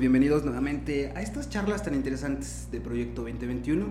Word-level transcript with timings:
pues 0.00 0.10
bienvenidos 0.10 0.46
nuevamente 0.46 1.12
a 1.14 1.20
estas 1.20 1.50
charlas 1.50 1.82
tan 1.82 1.92
interesantes 1.92 2.68
de 2.72 2.80
Proyecto 2.80 3.20
2021. 3.20 3.84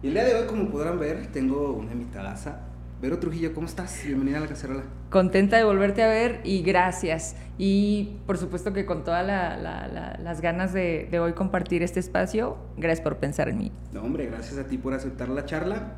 Y 0.00 0.06
el 0.06 0.12
día 0.14 0.22
de 0.22 0.32
hoy, 0.36 0.46
como 0.46 0.70
podrán 0.70 1.00
ver, 1.00 1.26
tengo 1.32 1.72
una 1.72 1.90
invitadaza. 1.90 2.60
Vero 3.02 3.18
Trujillo, 3.18 3.52
¿cómo 3.52 3.66
estás? 3.66 4.00
Bienvenida 4.06 4.36
a 4.38 4.42
la 4.42 4.46
cacerola. 4.46 4.84
Contenta 5.10 5.56
de 5.56 5.64
volverte 5.64 6.04
a 6.04 6.06
ver 6.06 6.40
y 6.44 6.62
gracias. 6.62 7.34
Y 7.58 8.18
por 8.28 8.38
supuesto 8.38 8.72
que 8.72 8.86
con 8.86 9.02
todas 9.02 9.26
las 9.26 10.40
ganas 10.40 10.72
de, 10.72 11.08
hoy 11.18 11.32
compartir 11.32 11.82
este 11.82 11.98
espacio, 11.98 12.56
gracias 12.76 13.02
por 13.02 13.16
pensar 13.16 13.48
en 13.48 13.58
mí. 13.58 13.72
No, 13.92 14.02
hombre, 14.02 14.26
gracias 14.26 14.56
a 14.56 14.68
ti 14.68 14.78
por 14.78 14.94
aceptar 14.94 15.30
la 15.30 15.46
charla. 15.46 15.96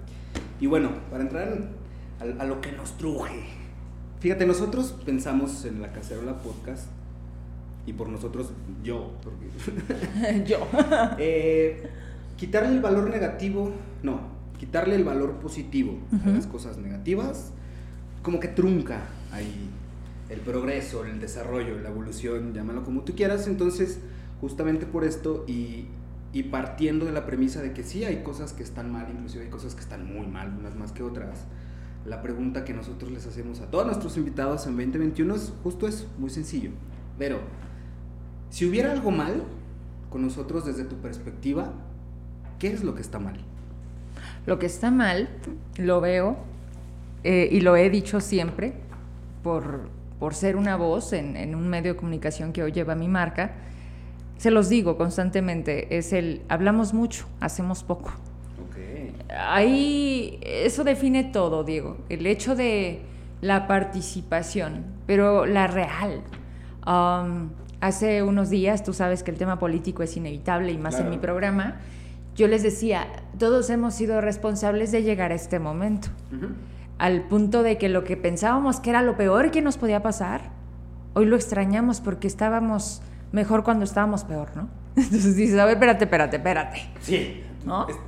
Y 0.60 0.66
bueno, 0.66 0.92
para 1.10 1.24
entrar 1.24 1.58
a, 2.20 2.42
a 2.42 2.46
lo 2.46 2.62
que 2.62 2.72
nos 2.72 2.96
truje. 2.96 3.44
Fíjate, 4.18 4.46
nosotros 4.46 4.96
pensamos 5.04 5.66
en 5.66 5.82
la 5.82 5.92
cacerola 5.92 6.38
podcast 6.38 6.86
y 7.86 7.92
por 7.92 8.08
nosotros 8.08 8.50
yo, 8.82 9.12
porque 9.22 10.44
yo. 10.46 10.66
Eh, 11.18 11.88
quitarle 12.36 12.70
el 12.74 12.80
valor 12.80 13.08
negativo, 13.08 13.72
no, 14.02 14.20
quitarle 14.58 14.94
el 14.96 15.04
valor 15.04 15.34
positivo 15.34 15.98
a 16.24 16.28
las 16.28 16.46
cosas 16.46 16.76
negativas, 16.78 17.52
como 18.22 18.40
que 18.40 18.48
trunca 18.48 19.00
ahí 19.32 19.70
el 20.28 20.40
progreso, 20.40 21.04
el 21.04 21.20
desarrollo, 21.20 21.78
la 21.80 21.88
evolución, 21.88 22.52
llámalo 22.52 22.84
como 22.84 23.02
tú 23.02 23.14
quieras. 23.14 23.46
Entonces, 23.46 24.00
justamente 24.40 24.86
por 24.86 25.04
esto 25.04 25.44
y, 25.46 25.86
y 26.32 26.44
partiendo 26.44 27.06
de 27.06 27.12
la 27.12 27.26
premisa 27.26 27.62
de 27.62 27.72
que 27.72 27.84
sí 27.84 28.04
hay 28.04 28.22
cosas 28.22 28.52
que 28.52 28.62
están 28.62 28.90
mal, 28.90 29.06
inclusive 29.10 29.44
hay 29.44 29.50
cosas 29.50 29.74
que 29.74 29.80
están 29.80 30.06
muy 30.12 30.26
mal, 30.26 30.54
unas 30.58 30.74
más 30.74 30.92
que 30.92 31.02
otras. 31.02 31.44
La 32.04 32.22
pregunta 32.22 32.64
que 32.64 32.72
nosotros 32.72 33.10
les 33.10 33.26
hacemos 33.26 33.60
a 33.60 33.70
todos 33.70 33.86
nuestros 33.86 34.16
invitados 34.16 34.66
en 34.66 34.76
2021 34.76 35.34
es 35.34 35.52
justo 35.62 35.88
eso, 35.88 36.06
muy 36.18 36.30
sencillo. 36.30 36.70
Pero, 37.18 37.40
si 38.50 38.66
hubiera 38.66 38.92
algo 38.92 39.10
mal 39.10 39.42
con 40.10 40.22
nosotros 40.22 40.64
desde 40.64 40.84
tu 40.84 40.96
perspectiva, 40.96 41.72
¿qué 42.58 42.68
es 42.68 42.82
lo 42.82 42.94
que 42.94 43.02
está 43.02 43.18
mal? 43.18 43.36
Lo 44.46 44.58
que 44.58 44.66
está 44.66 44.90
mal, 44.90 45.28
lo 45.76 46.00
veo 46.00 46.36
eh, 47.24 47.48
y 47.50 47.60
lo 47.60 47.76
he 47.76 47.90
dicho 47.90 48.20
siempre 48.20 48.72
por, 49.42 49.88
por 50.18 50.34
ser 50.34 50.56
una 50.56 50.76
voz 50.76 51.12
en, 51.12 51.54
un 51.54 51.68
medio 51.68 51.94
de 51.94 51.98
comunicación 51.98 52.52
que 52.52 52.62
hoy 52.62 52.72
lleva 52.72 52.94
mi 52.94 53.08
marca, 53.08 53.54
se 54.38 54.50
los 54.50 54.68
digo 54.68 54.96
constantemente, 54.96 55.96
es 55.96 56.12
el 56.12 56.42
hablamos 56.48 56.94
mucho, 56.94 57.26
hacemos 57.40 57.82
poco. 57.82 58.12
Okay. 58.70 59.14
Ahí 59.36 60.38
eso 60.42 60.84
define 60.84 61.24
todo, 61.24 61.64
Diego, 61.64 61.96
el 62.08 62.26
hecho 62.26 62.54
de 62.54 63.02
la 63.40 63.66
participación, 63.66 64.84
pero 65.06 65.46
la 65.46 65.66
real. 65.66 66.22
Um, 66.86 67.50
hace 67.80 68.22
unos 68.22 68.50
días, 68.50 68.82
tú 68.82 68.92
sabes 68.92 69.22
que 69.22 69.30
el 69.30 69.38
tema 69.38 69.58
político 69.58 70.02
es 70.02 70.16
inevitable 70.16 70.72
y 70.72 70.78
más 70.78 70.98
en 70.98 71.10
mi 71.10 71.18
programa, 71.18 71.76
yo 72.34 72.48
les 72.48 72.62
decía, 72.62 73.06
todos 73.38 73.70
hemos 73.70 73.94
sido 73.94 74.20
responsables 74.20 74.92
de 74.92 75.02
llegar 75.02 75.32
a 75.32 75.34
este 75.34 75.58
momento, 75.58 76.08
al 76.98 77.22
punto 77.28 77.62
de 77.62 77.78
que 77.78 77.88
lo 77.88 78.04
que 78.04 78.16
pensábamos 78.16 78.80
que 78.80 78.90
era 78.90 79.02
lo 79.02 79.16
peor 79.16 79.50
que 79.50 79.62
nos 79.62 79.78
podía 79.78 80.02
pasar, 80.02 80.50
hoy 81.14 81.24
lo 81.26 81.36
extrañamos 81.36 82.00
porque 82.00 82.26
estábamos 82.26 83.02
mejor 83.32 83.64
cuando 83.64 83.84
estábamos 83.84 84.24
peor, 84.24 84.54
¿no? 84.54 84.68
Entonces 84.96 85.36
dices, 85.36 85.58
a 85.58 85.64
ver, 85.64 85.74
espérate, 85.74 86.04
espérate, 86.04 86.36
espérate. 86.36 86.82
Sí, 87.00 87.42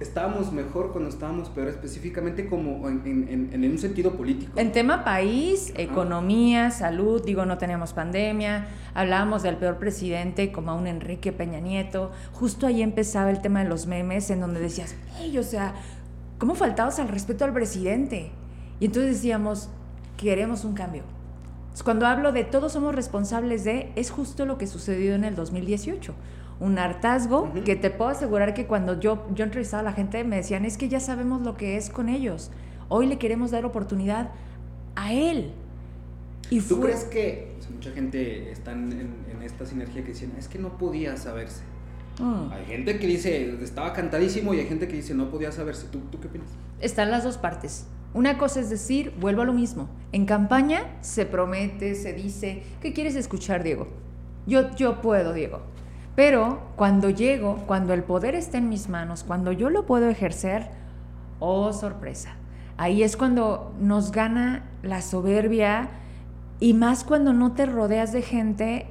Estábamos 0.01 0.53
mejor 0.53 0.93
cuando 0.93 1.11
estábamos 1.11 1.49
peor, 1.49 1.69
específicamente 1.69 2.47
como 2.47 2.89
en, 2.89 3.51
en, 3.53 3.71
un 3.71 3.79
sentido 3.79 4.13
político. 4.13 4.53
En 4.59 4.71
tema 4.71 5.05
país, 5.05 5.73
economía, 5.77 6.71
salud, 6.71 7.23
digo, 7.25 7.45
no 7.45 7.59
teníamos 7.59 7.93
pandemia, 7.93 8.69
hablábamos 8.95 9.43
del 9.43 9.57
peor 9.57 9.79
presidente 9.79 10.53
como 10.53 10.71
a 10.71 10.75
un 10.75 10.87
Enrique 10.87 11.33
Peña 11.33 11.59
Nieto, 11.59 12.13
justo 12.33 12.67
ahí 12.67 12.83
empezaba 12.83 13.31
el 13.31 13.41
tema 13.41 13.63
de 13.63 13.69
los 13.69 13.87
memes 13.87 14.31
en 14.31 14.41
donde 14.41 14.61
decías, 14.61 14.95
hey, 15.19 15.37
o 15.39 15.43
sea, 15.43 15.75
¿cómo 16.39 16.55
faltabas 16.55 17.01
al 17.01 17.09
respeto 17.09 17.45
al 17.45 17.53
presidente? 17.53 18.31
Y 18.79 18.87
entonces 18.87 19.17
decíamos, 19.17 19.71
queremos 20.17 20.65
un 20.65 20.75
cambio. 20.75 21.03
Cuando 21.85 22.07
hablo 22.07 22.33
de 22.33 22.45
todos 22.45 22.73
somos 22.73 22.95
responsables 22.95 23.65
de, 23.65 23.93
es 23.95 24.11
justo 24.11 24.47
lo 24.47 24.59
que 24.59 24.67
sucedió 24.67 25.15
en 25.15 25.25
el 25.25 25.37
2018 25.37 26.15
un 26.61 26.79
hartazgo 26.79 27.53
que 27.65 27.77
te 27.77 27.91
puedo 27.91 28.11
asegurar 28.11 28.55
que 28.55 28.67
cuando 28.67 28.99
yo, 28.99 29.27
yo 29.35 29.45
entrevistaba 29.45 29.81
a 29.81 29.85
la 29.85 29.93
gente 29.93 30.25
me 30.25 30.37
decían, 30.37 30.65
es 30.65 30.77
que 30.77 30.89
ya 30.89 31.01
sabemos 31.01 31.43
lo 31.43 31.57
que 31.57 31.77
es 31.77 31.91
con 31.91 32.09
ellos. 32.09 32.51
Hoy 32.89 33.07
le 33.07 33.19
queremos 33.19 33.51
dar 33.51 33.65
oportunidad 33.65 34.31
a 34.97 35.13
él. 35.13 35.53
Y 36.51 36.61
¿Tú 36.61 36.81
crees 36.81 37.05
que 37.05 37.57
mucha 37.73 37.91
gente 37.93 38.51
está 38.51 38.73
en, 38.73 39.17
esta 39.45 39.67
sinergia 39.67 40.03
que 40.03 40.09
dicen, 40.09 40.33
es 40.39 40.49
que 40.49 40.59
no 40.59 40.77
podía 40.79 41.17
saberse? 41.17 41.63
Mm. 42.19 42.51
Hay 42.51 42.65
gente 42.67 42.99
que 42.99 43.07
dice, 43.07 43.63
estaba 43.63 43.93
cantadísimo 43.93 44.53
y 44.53 44.61
hay 44.61 44.67
gente 44.67 44.89
que 44.89 44.97
dice, 44.97 45.15
no 45.15 45.31
podía 45.31 45.53
saberse. 45.53 45.87
¿Tú, 45.87 46.01
¿Tú 46.11 46.19
qué 46.21 46.29
opinas? 46.29 46.49
Están 46.81 47.11
las 47.11 47.23
dos 47.25 47.39
partes. 47.39 47.87
Una 48.15 48.39
cosa 48.39 48.61
es 48.61 48.71
decir, 48.71 49.13
vuelvo 49.21 49.43
a 49.43 49.45
lo 49.45 49.53
mismo. 49.53 49.89
En 50.13 50.25
campaña 50.25 50.97
se 51.03 51.27
promete, 51.27 51.95
se 51.95 52.15
dice, 52.15 52.63
¿qué 52.81 52.93
quieres 52.93 53.15
escuchar, 53.15 53.63
Diego? 53.63 53.87
Yo, 54.47 54.75
yo 54.75 55.01
puedo, 55.03 55.35
Diego. 55.35 55.61
Pero 56.19 56.73
cuando 56.75 57.11
llego, 57.11 57.63
cuando 57.69 57.95
el 57.95 58.03
poder 58.03 58.35
está 58.35 58.59
en 58.59 58.69
mis 58.69 58.89
manos, 58.89 59.23
cuando 59.23 59.53
yo 59.53 59.71
lo 59.71 59.87
puedo 59.87 60.09
ejercer, 60.09 60.67
oh 61.39 61.73
sorpresa. 61.73 62.35
Ahí 62.77 63.05
es 63.05 63.17
cuando 63.17 63.73
nos 63.81 64.11
gana 64.11 64.65
la 64.83 65.01
soberbia 65.01 65.91
y 66.59 66.75
más 66.75 67.05
cuando 67.05 67.33
no 67.33 67.53
te 67.53 67.67
rodeas 67.67 68.13
de 68.13 68.23
gente 68.23 68.89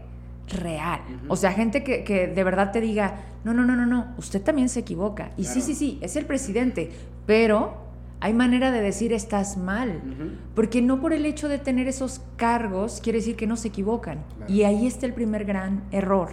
real. 0.47 1.01
O 1.27 1.35
sea, 1.35 1.51
gente 1.51 1.83
que, 1.83 2.31
de 2.33 2.43
verdad 2.45 2.71
te 2.71 2.79
diga, 2.79 3.15
no, 3.43 3.53
no, 3.53 3.65
no, 3.65 3.75
no, 3.75 3.85
no, 3.85 4.07
usted 4.17 4.41
también 4.41 4.69
se 4.69 4.79
equivoca. 4.79 5.31
Y 5.35 5.43
sí, 5.43 5.59
sí, 5.59 5.75
sí, 5.75 5.99
es 6.01 6.15
el 6.15 6.25
presidente, 6.25 6.91
pero 7.25 7.75
hay 8.21 8.33
manera 8.33 8.71
de 8.71 8.81
decir 8.81 9.11
estás 9.11 9.57
mal, 9.57 10.01
porque 10.55 10.81
no 10.81 11.01
por 11.01 11.11
el 11.11 11.25
hecho 11.25 11.49
de 11.49 11.59
tener 11.59 11.89
esos 11.89 12.21
cargos 12.37 13.01
quiere 13.03 13.19
decir 13.19 13.35
que 13.35 13.47
no 13.47 13.57
se 13.57 13.67
equivocan. 13.67 14.23
Y 14.47 14.63
ahí 14.63 14.87
está 14.87 15.05
el 15.05 15.13
primer 15.13 15.43
gran 15.43 15.83
error 15.91 16.29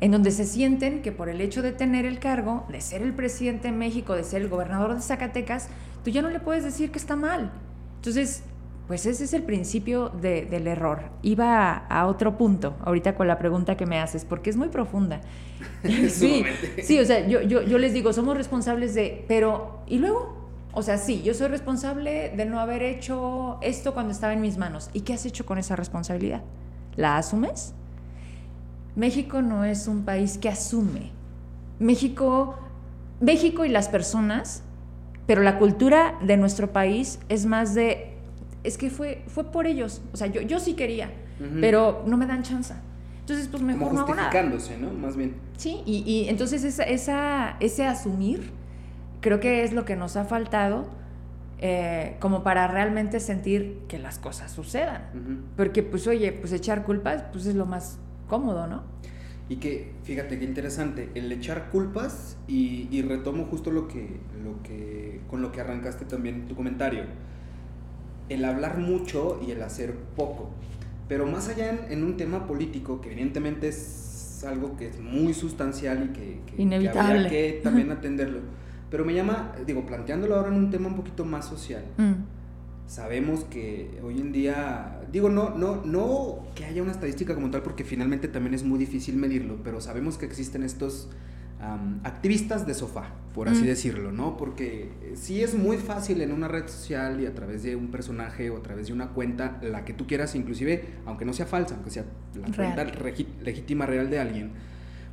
en 0.00 0.10
donde 0.10 0.30
se 0.30 0.44
sienten 0.44 1.02
que 1.02 1.12
por 1.12 1.28
el 1.28 1.40
hecho 1.40 1.62
de 1.62 1.72
tener 1.72 2.04
el 2.04 2.18
cargo, 2.18 2.64
de 2.68 2.80
ser 2.80 3.02
el 3.02 3.14
presidente 3.14 3.68
de 3.68 3.76
México, 3.76 4.14
de 4.14 4.24
ser 4.24 4.42
el 4.42 4.48
gobernador 4.48 4.94
de 4.94 5.00
Zacatecas, 5.00 5.68
tú 6.04 6.10
ya 6.10 6.22
no 6.22 6.30
le 6.30 6.40
puedes 6.40 6.64
decir 6.64 6.90
que 6.90 6.98
está 6.98 7.16
mal. 7.16 7.50
Entonces, 7.96 8.42
pues 8.86 9.04
ese 9.06 9.24
es 9.24 9.32
el 9.32 9.42
principio 9.42 10.10
del 10.10 10.66
error. 10.66 11.10
Iba 11.22 11.72
a, 11.72 12.06
otro 12.06 12.36
punto 12.36 12.76
ahorita 12.84 13.16
con 13.16 13.26
la 13.26 13.38
pregunta 13.38 13.76
que 13.76 13.86
me 13.86 13.98
haces, 13.98 14.24
porque 14.24 14.50
es 14.50 14.56
muy 14.56 14.68
profunda. 14.68 15.20
sí, 16.08 16.44
sí, 16.82 16.98
o 17.00 17.04
sea, 17.04 17.26
yo, 17.26 17.40
yo, 17.42 17.62
yo 17.62 17.78
les 17.78 17.92
digo, 17.92 18.12
somos 18.12 18.36
responsables 18.36 18.94
de, 18.94 19.24
pero, 19.26 19.80
¿y 19.86 19.98
luego? 19.98 20.46
O 20.72 20.82
sea, 20.82 20.98
sí, 20.98 21.22
yo 21.22 21.32
soy 21.32 21.48
responsable 21.48 22.34
de 22.36 22.44
no 22.44 22.60
haber 22.60 22.82
hecho 22.82 23.58
esto 23.62 23.94
cuando 23.94 24.12
estaba 24.12 24.34
en 24.34 24.42
mis 24.42 24.58
manos. 24.58 24.90
¿Y 24.92 25.00
qué 25.00 25.14
has 25.14 25.24
hecho 25.24 25.46
con 25.46 25.56
esa 25.56 25.74
responsabilidad? 25.74 26.42
¿La 26.96 27.16
asumes? 27.16 27.74
México 28.96 29.42
no 29.42 29.64
es 29.64 29.86
un 29.86 30.04
país 30.04 30.38
que 30.38 30.48
asume. 30.48 31.12
México, 31.78 32.58
México 33.20 33.64
y 33.64 33.68
las 33.68 33.88
personas, 33.88 34.62
pero 35.26 35.42
la 35.42 35.58
cultura 35.58 36.14
de 36.22 36.36
nuestro 36.36 36.72
país 36.72 37.18
es 37.28 37.46
más 37.46 37.74
de, 37.74 38.14
es 38.64 38.78
que 38.78 38.90
fue, 38.90 39.22
fue 39.28 39.52
por 39.52 39.66
ellos. 39.66 40.02
O 40.12 40.16
sea, 40.16 40.26
yo, 40.26 40.40
yo 40.40 40.58
sí 40.58 40.74
quería, 40.74 41.10
pero 41.60 42.02
no 42.06 42.16
me 42.16 42.26
dan 42.26 42.42
chance. 42.42 42.74
Entonces, 43.20 43.48
pues 43.48 43.62
mejor 43.62 43.92
no 43.92 44.00
hago 44.00 44.14
nada. 44.14 44.30
¿no? 44.80 44.92
Más 44.92 45.16
bien. 45.16 45.34
Sí, 45.56 45.82
y, 45.84 45.98
y 46.10 46.28
entonces 46.28 46.64
esa, 46.64 46.84
esa, 46.84 47.56
ese 47.60 47.84
asumir 47.84 48.50
creo 49.20 49.40
que 49.40 49.64
es 49.64 49.72
lo 49.72 49.84
que 49.84 49.96
nos 49.96 50.16
ha 50.16 50.24
faltado 50.24 50.86
eh, 51.58 52.16
como 52.20 52.42
para 52.42 52.68
realmente 52.68 53.18
sentir 53.18 53.80
que 53.88 53.98
las 53.98 54.18
cosas 54.18 54.52
sucedan. 54.52 55.02
Porque, 55.56 55.82
pues, 55.82 56.06
oye, 56.06 56.32
pues 56.32 56.52
echar 56.52 56.84
culpas, 56.84 57.24
pues 57.32 57.46
es 57.46 57.54
lo 57.54 57.66
más 57.66 57.98
cómodo, 58.26 58.66
¿no? 58.66 58.82
Y 59.48 59.56
que, 59.56 59.92
fíjate 60.02 60.38
qué 60.38 60.44
interesante, 60.44 61.10
el 61.14 61.30
echar 61.30 61.70
culpas 61.70 62.36
y, 62.48 63.00
retomo 63.02 63.44
justo 63.44 63.70
lo 63.70 63.86
que, 63.86 64.18
lo 64.42 64.60
que, 64.62 65.20
con 65.28 65.40
lo 65.40 65.52
que 65.52 65.60
arrancaste 65.60 66.04
también 66.04 66.48
tu 66.48 66.56
comentario, 66.56 67.04
el 68.28 68.44
hablar 68.44 68.78
mucho 68.78 69.40
y 69.46 69.52
el 69.52 69.62
hacer 69.62 69.94
poco. 70.16 70.50
Pero 71.08 71.26
más 71.26 71.48
allá 71.48 71.86
en, 71.88 72.02
un 72.02 72.16
tema 72.16 72.48
político, 72.48 73.00
que 73.00 73.12
evidentemente 73.12 73.68
es 73.68 74.42
algo 74.44 74.76
que 74.76 74.88
es 74.88 74.98
muy 74.98 75.32
sustancial 75.32 76.10
y 76.10 76.12
que, 76.12 76.40
que, 76.46 76.62
Inevitable. 76.62 77.28
que, 77.28 77.60
también 77.64 77.92
atenderlo. 77.92 78.40
Pero 78.90 79.04
me 79.04 79.14
llama, 79.14 79.52
digo, 79.64 79.86
planteándolo 79.86 80.34
ahora 80.34 80.48
en 80.48 80.54
un 80.54 80.70
tema 80.70 80.88
un 80.88 80.96
poquito 80.96 81.24
más 81.24 81.46
social. 81.46 81.84
Mm 81.96 82.36
sabemos 82.86 83.44
que 83.44 84.00
hoy 84.02 84.20
en 84.20 84.32
día, 84.32 84.95
digo, 85.10 85.28
no, 85.28 85.50
no, 85.50 85.82
no 85.84 86.46
que 86.54 86.64
haya 86.64 86.82
una 86.82 86.92
estadística 86.92 87.34
como 87.34 87.50
tal, 87.50 87.62
porque 87.62 87.84
finalmente 87.84 88.28
también 88.28 88.54
es 88.54 88.64
muy 88.64 88.78
difícil 88.78 89.16
medirlo, 89.16 89.58
pero 89.62 89.80
sabemos 89.80 90.18
que 90.18 90.26
existen 90.26 90.62
estos 90.62 91.08
activistas 92.04 92.66
de 92.66 92.74
sofá, 92.74 93.14
por 93.34 93.48
así 93.48 93.62
mm. 93.62 93.66
decirlo, 93.66 94.12
¿no? 94.12 94.36
Porque 94.36 94.90
sí 95.14 95.42
es 95.42 95.54
muy 95.54 95.78
fácil 95.78 96.20
en 96.20 96.32
una 96.32 96.48
red 96.48 96.68
social 96.68 97.20
y 97.20 97.26
a 97.26 97.34
través 97.34 97.62
de 97.62 97.76
un 97.76 97.90
personaje 97.90 98.50
o 98.50 98.58
a 98.58 98.62
través 98.62 98.88
de 98.88 98.92
una 98.92 99.08
cuenta, 99.08 99.58
la 99.62 99.84
que 99.84 99.94
tú 99.94 100.06
quieras, 100.06 100.34
inclusive, 100.34 100.84
aunque 101.06 101.24
no 101.24 101.32
sea 101.32 101.46
falsa, 101.46 101.74
aunque 101.74 101.90
sea 101.90 102.04
la 102.34 102.54
cuenta 102.54 102.84
legítima 103.42 103.86
real 103.86 104.10
de 104.10 104.18
alguien, 104.18 104.52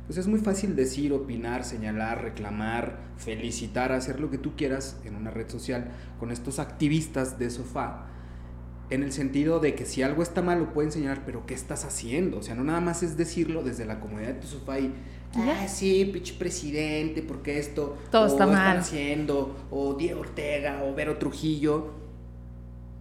pues 0.06 0.18
es 0.18 0.26
muy 0.26 0.38
fácil 0.38 0.76
decir, 0.76 1.12
opinar, 1.14 1.64
señalar, 1.64 2.22
reclamar, 2.22 2.98
felicitar, 3.16 3.92
hacer 3.92 4.20
lo 4.20 4.30
que 4.30 4.36
tú 4.36 4.54
quieras 4.54 5.00
en 5.04 5.16
una 5.16 5.30
red 5.30 5.48
social 5.48 5.88
con 6.20 6.30
estos 6.30 6.58
activistas 6.58 7.38
de 7.38 7.48
sofá, 7.48 8.06
en 8.90 9.02
el 9.02 9.12
sentido 9.12 9.60
de 9.60 9.74
que 9.74 9.86
si 9.86 10.02
algo 10.02 10.22
está 10.22 10.42
mal 10.42 10.58
lo 10.58 10.72
pueden 10.72 10.92
señalar, 10.92 11.22
pero 11.24 11.46
¿qué 11.46 11.54
estás 11.54 11.84
haciendo? 11.84 12.38
O 12.38 12.42
sea, 12.42 12.54
no 12.54 12.64
nada 12.64 12.80
más 12.80 13.02
es 13.02 13.16
decirlo 13.16 13.62
desde 13.62 13.86
la 13.86 14.00
comodidad 14.00 14.28
de 14.28 14.34
tu 14.34 14.46
sofá 14.46 14.78
y, 14.78 14.92
ah, 15.36 15.66
sí, 15.68 16.10
pinche 16.12 16.34
presidente, 16.34 17.22
porque 17.22 17.58
esto, 17.58 17.96
todo 18.10 18.26
está 18.26 18.46
mal. 18.46 18.56
Están 18.56 18.78
haciendo, 18.78 19.56
o 19.70 19.94
Diego 19.94 20.20
Ortega, 20.20 20.84
o 20.84 20.94
Vero 20.94 21.16
Trujillo, 21.18 21.92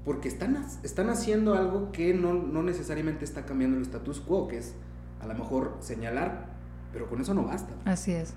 porque 0.06 0.28
están, 0.28 0.66
están 0.84 1.10
haciendo 1.10 1.56
algo 1.56 1.92
que 1.92 2.14
no, 2.14 2.34
no 2.34 2.64
necesariamente 2.64 3.26
está 3.26 3.46
cambiando 3.46 3.78
el 3.78 3.84
status 3.84 4.20
quo, 4.20 4.48
que 4.48 4.58
es 4.58 4.74
a 5.22 5.28
lo 5.28 5.34
mejor 5.36 5.78
señalar 5.80 6.54
pero 6.94 7.10
con 7.10 7.20
eso 7.20 7.34
no 7.34 7.44
basta. 7.44 7.74
Así 7.86 8.14
es. 8.14 8.36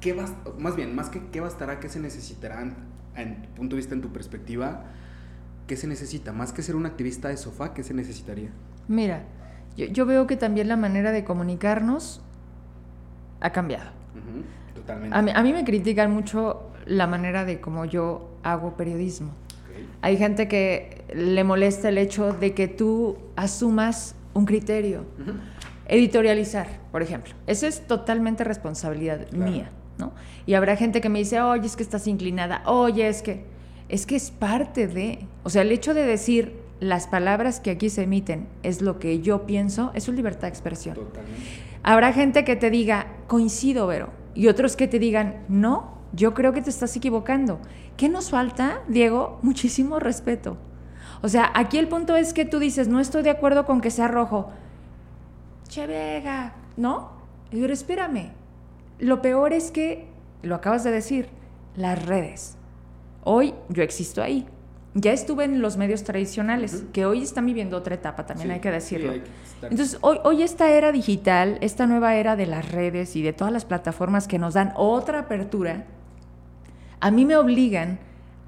¿Qué 0.00 0.14
más 0.58 0.76
bien, 0.76 0.96
más 0.96 1.10
que 1.10 1.22
qué 1.30 1.40
bastará, 1.40 1.78
qué 1.78 1.88
se 1.88 2.00
necesitará 2.00 2.62
en 3.14 3.42
tu 3.42 3.48
punto 3.50 3.76
de 3.76 3.80
vista, 3.80 3.94
en 3.94 4.00
tu 4.00 4.12
perspectiva, 4.12 4.84
qué 5.66 5.76
se 5.76 5.86
necesita? 5.86 6.32
Más 6.32 6.52
que 6.52 6.62
ser 6.62 6.76
un 6.76 6.86
activista 6.86 7.28
de 7.28 7.36
sofá, 7.36 7.74
¿qué 7.74 7.82
se 7.82 7.94
necesitaría? 7.94 8.50
Mira, 8.88 9.24
yo, 9.76 10.06
veo 10.06 10.26
que 10.26 10.36
también 10.36 10.68
la 10.68 10.76
manera 10.76 11.12
de 11.12 11.24
comunicarnos 11.24 12.22
ha 13.40 13.50
cambiado. 13.50 13.90
totalmente. 14.74 15.16
A 15.16 15.22
mí, 15.22 15.30
a 15.34 15.42
mí, 15.42 15.52
me 15.52 15.64
critican 15.64 16.10
mucho 16.10 16.70
la 16.86 17.06
manera 17.06 17.44
de 17.44 17.60
cómo 17.60 17.84
yo 17.84 18.30
hago 18.42 18.76
periodismo. 18.76 19.32
Hay 20.02 20.16
gente 20.16 20.48
que 20.48 21.04
le 21.14 21.44
molesta 21.44 21.88
el 21.88 21.98
hecho 21.98 22.32
de 22.32 22.54
que 22.54 22.68
tú 22.68 23.18
asumas 23.34 24.14
un 24.34 24.44
criterio. 24.44 25.04
Editorializar, 25.88 26.68
por 26.92 27.02
ejemplo. 27.02 27.34
Eso 27.46 27.66
es 27.66 27.86
totalmente 27.86 28.44
responsabilidad 28.44 29.30
mía, 29.32 29.70
¿no? 29.98 30.12
Y 30.44 30.54
habrá 30.54 30.76
gente 30.76 31.00
que 31.00 31.08
me 31.08 31.18
dice, 31.18 31.40
oye, 31.40 31.66
es 31.66 31.76
que 31.76 31.82
estás 31.82 32.06
inclinada, 32.06 32.62
oye, 32.66 33.08
es 33.08 33.22
que, 33.22 33.44
es 33.88 34.06
que 34.06 34.16
es 34.16 34.30
parte 34.30 34.86
de, 34.86 35.26
o 35.42 35.50
sea, 35.50 35.62
el 35.62 35.72
hecho 35.72 35.94
de 35.94 36.04
decir 36.04 36.60
las 36.80 37.06
palabras 37.06 37.60
que 37.60 37.70
aquí 37.70 37.88
se 37.88 38.02
emiten 38.02 38.48
es 38.62 38.82
lo 38.82 38.98
que 38.98 39.20
yo 39.20 39.46
pienso, 39.46 39.90
es 39.94 40.08
una 40.08 40.16
libertad 40.16 40.42
de 40.42 40.48
expresión. 40.48 40.96
Totalmente. 40.96 41.42
Habrá 41.82 42.12
gente 42.12 42.44
que 42.44 42.56
te 42.56 42.70
diga, 42.70 43.06
coincido, 43.26 43.86
Vero, 43.86 44.10
y 44.34 44.48
otros 44.48 44.76
que 44.76 44.88
te 44.88 44.98
digan, 44.98 45.44
no, 45.48 45.98
yo 46.12 46.34
creo 46.34 46.52
que 46.52 46.62
te 46.62 46.70
estás 46.70 46.96
equivocando. 46.96 47.60
¿Qué 47.96 48.08
nos 48.08 48.30
falta, 48.30 48.82
Diego? 48.88 49.38
Muchísimo 49.42 49.98
respeto. 50.00 50.58
O 51.22 51.28
sea, 51.28 51.50
aquí 51.54 51.78
el 51.78 51.88
punto 51.88 52.16
es 52.16 52.34
que 52.34 52.44
tú 52.44 52.58
dices, 52.58 52.88
no 52.88 53.00
estoy 53.00 53.22
de 53.22 53.30
acuerdo 53.30 53.64
con 53.64 53.80
que 53.80 53.90
sea 53.90 54.08
rojo 54.08 54.50
che 55.68 55.86
vega, 55.86 56.54
¿no? 56.76 57.10
Pero 57.50 57.72
espérame, 57.72 58.32
lo 58.98 59.22
peor 59.22 59.52
es 59.52 59.70
que, 59.70 60.08
lo 60.42 60.54
acabas 60.54 60.84
de 60.84 60.90
decir, 60.90 61.28
las 61.76 62.04
redes. 62.06 62.55
Hoy 63.28 63.54
yo 63.68 63.82
existo 63.82 64.22
ahí. 64.22 64.46
Ya 64.94 65.12
estuve 65.12 65.42
en 65.44 65.60
los 65.60 65.76
medios 65.76 66.04
tradicionales, 66.04 66.84
que 66.92 67.04
hoy 67.04 67.22
están 67.22 67.44
viviendo 67.44 67.76
otra 67.76 67.96
etapa, 67.96 68.24
también 68.24 68.52
hay 68.52 68.60
que 68.60 68.70
decirlo. 68.70 69.12
Entonces, 69.60 69.98
hoy, 70.00 70.18
hoy 70.22 70.42
esta 70.42 70.70
era 70.70 70.92
digital, 70.92 71.58
esta 71.60 71.88
nueva 71.88 72.14
era 72.14 72.36
de 72.36 72.46
las 72.46 72.70
redes 72.70 73.16
y 73.16 73.22
de 73.22 73.32
todas 73.32 73.52
las 73.52 73.64
plataformas 73.64 74.28
que 74.28 74.38
nos 74.38 74.54
dan 74.54 74.72
otra 74.76 75.18
apertura, 75.18 75.84
a 77.00 77.10
mí 77.10 77.24
me 77.24 77.36
obligan 77.36 77.98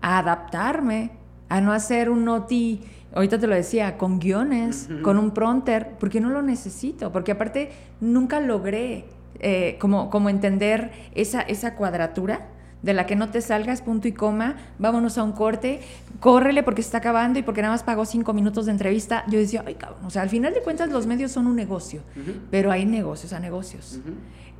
a 0.00 0.20
adaptarme, 0.20 1.10
a 1.48 1.60
no 1.60 1.72
hacer 1.72 2.08
un 2.08 2.24
noti 2.24 2.80
ahorita 3.14 3.38
te 3.40 3.48
lo 3.48 3.54
decía, 3.56 3.98
con 3.98 4.20
guiones, 4.20 4.88
con 5.02 5.18
un 5.18 5.32
pronter, 5.32 5.96
porque 5.98 6.20
no 6.20 6.28
lo 6.30 6.40
necesito, 6.40 7.10
porque 7.10 7.32
aparte 7.32 7.72
nunca 8.00 8.38
logré 8.38 9.06
eh, 9.40 9.76
como, 9.80 10.08
como 10.08 10.28
entender 10.28 10.92
esa, 11.14 11.40
esa 11.40 11.74
cuadratura 11.74 12.46
de 12.82 12.94
la 12.94 13.06
que 13.06 13.16
no 13.16 13.30
te 13.30 13.40
salgas, 13.40 13.82
punto 13.82 14.08
y 14.08 14.12
coma, 14.12 14.56
vámonos 14.78 15.18
a 15.18 15.24
un 15.24 15.32
corte, 15.32 15.80
córrele 16.20 16.62
porque 16.62 16.80
está 16.80 16.98
acabando 16.98 17.38
y 17.38 17.42
porque 17.42 17.62
nada 17.62 17.74
más 17.74 17.82
pagó 17.82 18.04
cinco 18.04 18.32
minutos 18.32 18.66
de 18.66 18.72
entrevista. 18.72 19.24
Yo 19.28 19.38
decía, 19.38 19.64
ay 19.66 19.74
cabrón, 19.74 20.04
o 20.04 20.10
sea, 20.10 20.22
al 20.22 20.30
final 20.30 20.54
de 20.54 20.62
cuentas 20.62 20.90
los 20.90 21.06
medios 21.06 21.32
son 21.32 21.46
un 21.46 21.56
negocio, 21.56 22.02
pero 22.50 22.70
hay 22.70 22.86
negocios 22.86 23.32
a 23.32 23.40
negocios. 23.40 24.00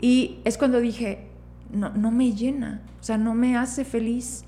Y 0.00 0.38
es 0.44 0.58
cuando 0.58 0.80
dije, 0.80 1.28
no, 1.72 1.90
no 1.90 2.10
me 2.10 2.32
llena, 2.32 2.82
o 3.00 3.04
sea, 3.04 3.18
no 3.18 3.34
me 3.34 3.56
hace 3.56 3.84
feliz 3.84 4.44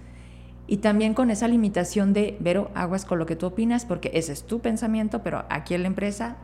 y 0.66 0.76
también 0.76 1.14
con 1.14 1.30
esa 1.30 1.48
limitación 1.48 2.12
de, 2.12 2.36
Vero, 2.38 2.70
aguas 2.74 3.04
con 3.04 3.18
lo 3.18 3.26
que 3.26 3.34
tú 3.34 3.46
opinas, 3.46 3.84
porque 3.84 4.12
ese 4.14 4.32
es 4.32 4.44
tu 4.44 4.60
pensamiento, 4.60 5.20
pero 5.24 5.44
aquí 5.50 5.74
en 5.74 5.82
la 5.82 5.88
empresa... 5.88 6.36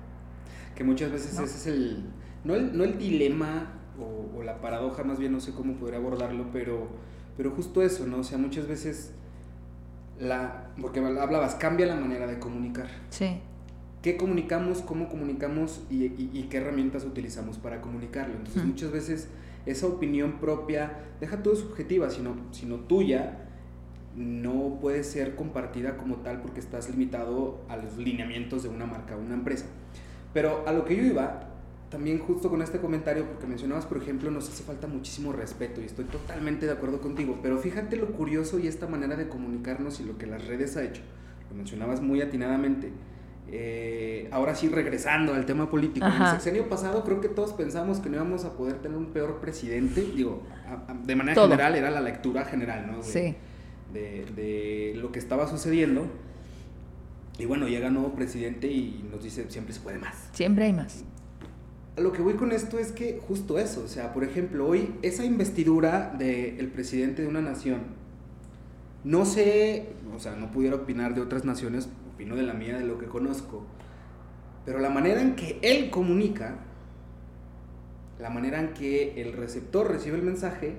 Que 0.75 0.83
muchas 0.83 1.13
veces 1.13 1.35
ese 1.35 1.45
es 1.45 1.67
el 1.69 2.05
no, 2.43 2.57
el... 2.57 2.77
no 2.77 2.83
el 2.83 2.99
dilema 2.99 3.76
o, 3.99 4.43
la 4.43 4.61
paradoja, 4.61 5.03
más 5.03 5.19
bien 5.19 5.33
no 5.33 5.41
sé 5.41 5.53
cómo 5.53 5.75
podría 5.75 5.99
abordarlo, 5.99 6.47
pero, 6.53 6.89
pero 7.37 7.51
justo 7.51 7.83
eso, 7.83 8.07
¿no? 8.07 8.19
O 8.19 8.25
sea, 8.25 8.39
muchas 8.39 8.67
veces 8.67 9.13
la... 10.19 10.71
Porque 10.81 11.01
hablabas, 11.01 11.57
cambia 11.57 11.87
la 11.87 11.97
manera 11.97 12.27
de 12.27 12.39
comunicar. 12.39 12.89
Sí. 13.11 13.41
¿Qué 14.03 14.17
comunicamos, 14.17 14.83
cómo 14.83 15.09
comunicamos 15.09 15.83
y, 15.91 16.05
y, 16.05 16.47
qué 16.49 16.59
herramientas 16.59 17.05
utilizamos 17.05 17.59
para 17.59 17.81
comunicarlo? 17.81 18.35
Entonces, 18.37 18.65
muchas 18.65 18.93
veces 18.93 19.29
esa 19.67 19.87
opinión 19.87 20.39
propia, 20.39 20.93
deja 21.21 21.43
todo 21.43 21.57
subjetiva, 21.57 22.09
sino, 22.09 22.37
sino 22.53 22.77
tuya, 22.77 23.47
no 24.17 24.79
puede 24.81 25.05
ser 25.05 25.35
compartida 25.35 25.97
como 25.97 26.17
tal 26.17 26.41
porque 26.41 26.61
estás 26.61 26.89
limitado 26.89 27.61
a 27.69 27.77
los 27.77 27.99
lineamientos 27.99 28.63
de 28.63 28.69
una 28.69 28.87
marca 28.87 29.17
o 29.17 29.21
una 29.21 29.35
empresa. 29.35 29.67
Pero 30.33 30.65
a 30.67 30.73
lo 30.73 30.85
que 30.85 30.97
yo 30.97 31.03
iba, 31.03 31.56
también 31.91 32.19
justo 32.19 32.51
con 32.51 32.63
este 32.63 32.79
comentario, 32.79 33.27
porque 33.27 33.47
mencionabas, 33.47 33.87
por 33.87 33.99
ejemplo, 33.99 34.31
nos 34.31 34.49
hace 34.49 34.63
falta 34.63 34.87
muchísimo 34.87 35.33
respeto 35.33 35.81
y 35.81 35.85
estoy 35.85 36.05
totalmente 36.07 36.67
de 36.67 36.73
acuerdo 36.73 37.01
contigo, 37.01 37.39
pero 37.43 37.59
fíjate 37.59 37.97
lo 37.97 38.13
curioso 38.13 38.59
y 38.59 38.67
esta 38.67 38.87
manera 38.87 39.17
de 39.17 39.29
comunicarnos 39.29 40.01
y 40.01 40.05
lo 40.05 40.19
que 40.19 40.27
las 40.27 40.47
redes 40.47 40.77
ha 40.77 40.83
hecho. 40.83 41.03
Lo 41.51 41.57
mencionabas 41.57 42.01
muy 42.01 42.21
atinadamente. 42.21 42.91
Eh, 43.49 44.29
ahora 44.33 44.57
sí, 44.57 44.69
regresando 44.69 45.33
al 45.33 45.47
tema 45.47 45.71
político. 45.71 46.05
En 46.05 46.21
el 46.21 46.31
sexenio 46.33 46.69
pasado 46.69 47.05
creo 47.05 47.21
que 47.21 47.29
todos 47.29 47.53
pensamos 47.53 48.01
que 48.01 48.09
no 48.09 48.17
íbamos 48.17 48.45
a 48.45 48.55
poder 48.55 48.79
tener 48.79 48.99
un 48.99 49.07
peor 49.07 49.41
presidente. 49.41 50.01
Digo, 50.03 50.43
de 51.05 51.15
manera 51.15 51.41
general 51.41 51.77
era 51.77 51.91
la 51.91 52.01
lectura 52.01 52.45
general, 52.45 52.91
¿no? 52.91 53.03
sí 53.03 53.37
de, 53.93 54.95
lo 54.97 55.13
que 55.13 55.19
estaba 55.19 55.49
sucediendo. 55.49 56.07
Y 57.39 57.45
bueno, 57.45 57.69
llega 57.69 57.91
nuevo 57.91 58.15
presidente 58.15 58.67
y 58.67 59.07
nos 59.11 59.23
dice, 59.23 59.47
siempre 59.51 59.75
se 59.75 59.81
puede 59.81 59.99
más. 59.99 60.31
Siempre 60.33 60.65
hay 60.65 60.73
más. 60.73 61.05
Lo 61.97 62.13
que 62.13 62.21
voy 62.21 62.35
con 62.35 62.53
esto 62.53 62.79
es 62.79 62.93
que 62.93 63.19
justo 63.27 63.59
eso, 63.59 63.83
o 63.83 63.89
sea, 63.89 64.13
por 64.13 64.23
ejemplo, 64.23 64.67
hoy 64.67 64.95
esa 65.01 65.25
investidura 65.25 66.15
del 66.19 66.69
presidente 66.69 67.23
de 67.23 67.29
una 67.29 67.41
nación, 67.41 67.85
no 69.03 69.25
sé, 69.25 69.87
o 70.15 70.21
sea, 70.21 70.37
no 70.37 70.51
pudiera 70.51 70.77
opinar 70.77 71.15
de 71.15 71.23
otras 71.23 71.47
naciones, 71.47 71.89
opino 72.13 72.37
de 72.37 72.43
la 72.43 72.53
mía, 72.53 72.77
de 72.77 72.85
lo 72.85 72.99
que 72.99 73.07
conozco, 73.07 73.65
pero 74.67 74.79
la 74.79 74.91
manera 74.91 75.23
en 75.23 75.37
que 75.37 75.59
él 75.63 75.89
comunica, 75.89 76.59
la 78.19 78.29
manera 78.29 78.61
en 78.61 78.75
que 78.75 79.23
el 79.23 79.33
receptor 79.33 79.91
recibe 79.91 80.17
el 80.17 80.23
mensaje 80.23 80.75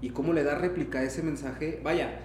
y 0.00 0.10
cómo 0.10 0.32
le 0.32 0.44
da 0.44 0.54
réplica 0.54 1.00
a 1.00 1.02
ese 1.02 1.24
mensaje, 1.24 1.80
vaya, 1.82 2.20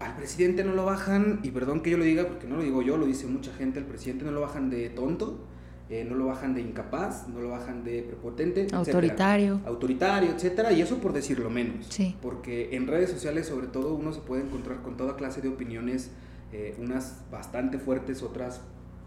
al 0.00 0.16
presidente 0.16 0.64
no 0.64 0.72
lo 0.72 0.86
bajan, 0.86 1.40
y 1.42 1.50
perdón 1.50 1.82
que 1.82 1.90
yo 1.90 1.98
lo 1.98 2.04
diga 2.04 2.26
porque 2.26 2.46
no 2.46 2.56
lo 2.56 2.62
digo 2.62 2.80
yo, 2.80 2.96
lo 2.96 3.04
dice 3.04 3.26
mucha 3.26 3.52
gente, 3.52 3.80
al 3.80 3.84
presidente 3.84 4.24
no 4.24 4.30
lo 4.30 4.40
bajan 4.40 4.70
de 4.70 4.88
tonto, 4.88 5.44
eh, 5.90 6.04
no 6.04 6.16
lo 6.16 6.26
bajan 6.26 6.54
de 6.54 6.60
incapaz, 6.60 7.28
no 7.28 7.40
lo 7.40 7.48
bajan 7.48 7.82
de 7.82 8.02
prepotente, 8.02 8.66
autoritario, 8.72 9.60
autoritario, 9.64 10.30
etcétera, 10.32 10.70
y 10.72 10.82
eso 10.82 10.98
por 10.98 11.14
decirlo 11.14 11.48
menos, 11.48 11.86
sí. 11.88 12.14
porque 12.20 12.76
en 12.76 12.86
redes 12.86 13.10
sociales 13.10 13.46
sobre 13.46 13.68
todo 13.68 13.94
uno 13.94 14.12
se 14.12 14.20
puede 14.20 14.42
encontrar 14.42 14.82
con 14.82 14.98
toda 14.98 15.16
clase 15.16 15.40
de 15.40 15.48
opiniones, 15.48 16.10
eh, 16.52 16.76
unas 16.78 17.22
bastante 17.30 17.78
fuertes, 17.78 18.22
otras 18.22 18.60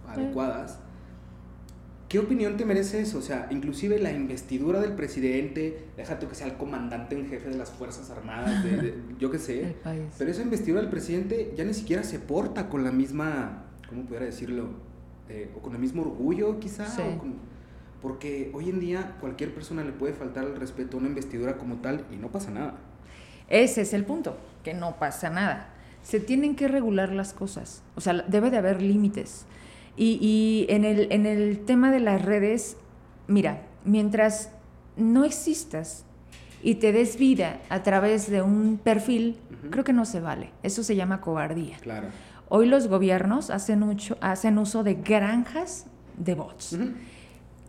adecuadas. 0.07 0.79
¿Qué 2.09 2.17
opinión 2.17 2.57
te 2.57 2.65
merece 2.65 2.99
eso? 2.99 3.19
O 3.19 3.21
sea, 3.21 3.47
inclusive 3.51 3.99
la 3.99 4.11
investidura 4.11 4.81
del 4.81 4.93
presidente, 4.93 5.85
déjate 5.95 6.27
que 6.27 6.35
sea 6.35 6.47
el 6.47 6.55
comandante 6.55 7.15
en 7.15 7.29
jefe 7.29 7.49
de 7.49 7.57
las 7.57 7.69
Fuerzas 7.69 8.09
Armadas, 8.09 8.63
de, 8.63 8.95
yo 9.19 9.29
qué 9.29 9.37
sé. 9.37 9.75
Pero 10.17 10.31
esa 10.31 10.41
investidura 10.41 10.81
del 10.81 10.89
presidente 10.89 11.53
ya 11.55 11.63
ni 11.63 11.75
siquiera 11.75 12.03
se 12.03 12.17
porta 12.17 12.69
con 12.69 12.83
la 12.83 12.91
misma, 12.91 13.65
¿cómo 13.87 14.03
pudiera 14.03 14.25
decirlo? 14.25 14.90
Eh, 15.29 15.49
o 15.55 15.59
con 15.59 15.73
el 15.73 15.79
mismo 15.79 16.01
orgullo 16.01 16.59
quizá. 16.59 16.85
porque 18.01 18.51
hoy 18.53 18.69
en 18.69 18.79
día 18.79 19.15
cualquier 19.21 19.53
persona 19.53 19.83
le 19.83 19.91
puede 19.91 20.13
faltar 20.13 20.43
el 20.43 20.55
respeto 20.55 20.97
a 20.97 20.99
una 20.99 21.09
investidura 21.09 21.57
como 21.57 21.75
tal 21.75 22.05
y 22.11 22.15
no 22.15 22.29
pasa 22.29 22.51
nada. 22.51 22.75
Ese 23.47 23.81
es 23.81 23.93
el 23.93 24.05
punto, 24.05 24.37
que 24.63 24.73
no 24.73 24.97
pasa 24.97 25.29
nada. 25.29 25.69
Se 26.03 26.19
tienen 26.19 26.55
que 26.55 26.67
regular 26.67 27.11
las 27.11 27.33
cosas. 27.33 27.83
O 27.95 28.01
sea, 28.01 28.13
debe 28.13 28.49
de 28.49 28.57
haber 28.57 28.81
límites. 28.81 29.45
Y, 29.97 30.65
en, 30.69 30.85
el, 30.85 31.11
en 31.11 31.25
el 31.25 31.59
tema 31.59 31.91
de 31.91 31.99
las 31.99 32.23
redes, 32.23 32.77
mira, 33.27 33.61
mientras 33.83 34.49
no 34.95 35.25
existas 35.25 36.05
y 36.63 36.75
te 36.75 36.91
des 36.91 37.17
vida 37.17 37.59
a 37.69 37.83
través 37.83 38.29
de 38.29 38.41
un 38.41 38.79
perfil, 38.81 39.37
creo 39.69 39.83
que 39.83 39.93
no 39.93 40.05
se 40.05 40.21
vale. 40.21 40.51
Eso 40.63 40.83
se 40.83 40.95
llama 40.95 41.21
cobardía. 41.21 41.77
Claro. 41.81 42.07
Hoy 42.53 42.67
los 42.67 42.89
gobiernos 42.89 43.49
hacen, 43.49 43.79
mucho, 43.79 44.17
hacen 44.19 44.57
uso 44.57 44.83
de 44.83 44.95
granjas 44.95 45.85
de 46.17 46.35
bots 46.35 46.77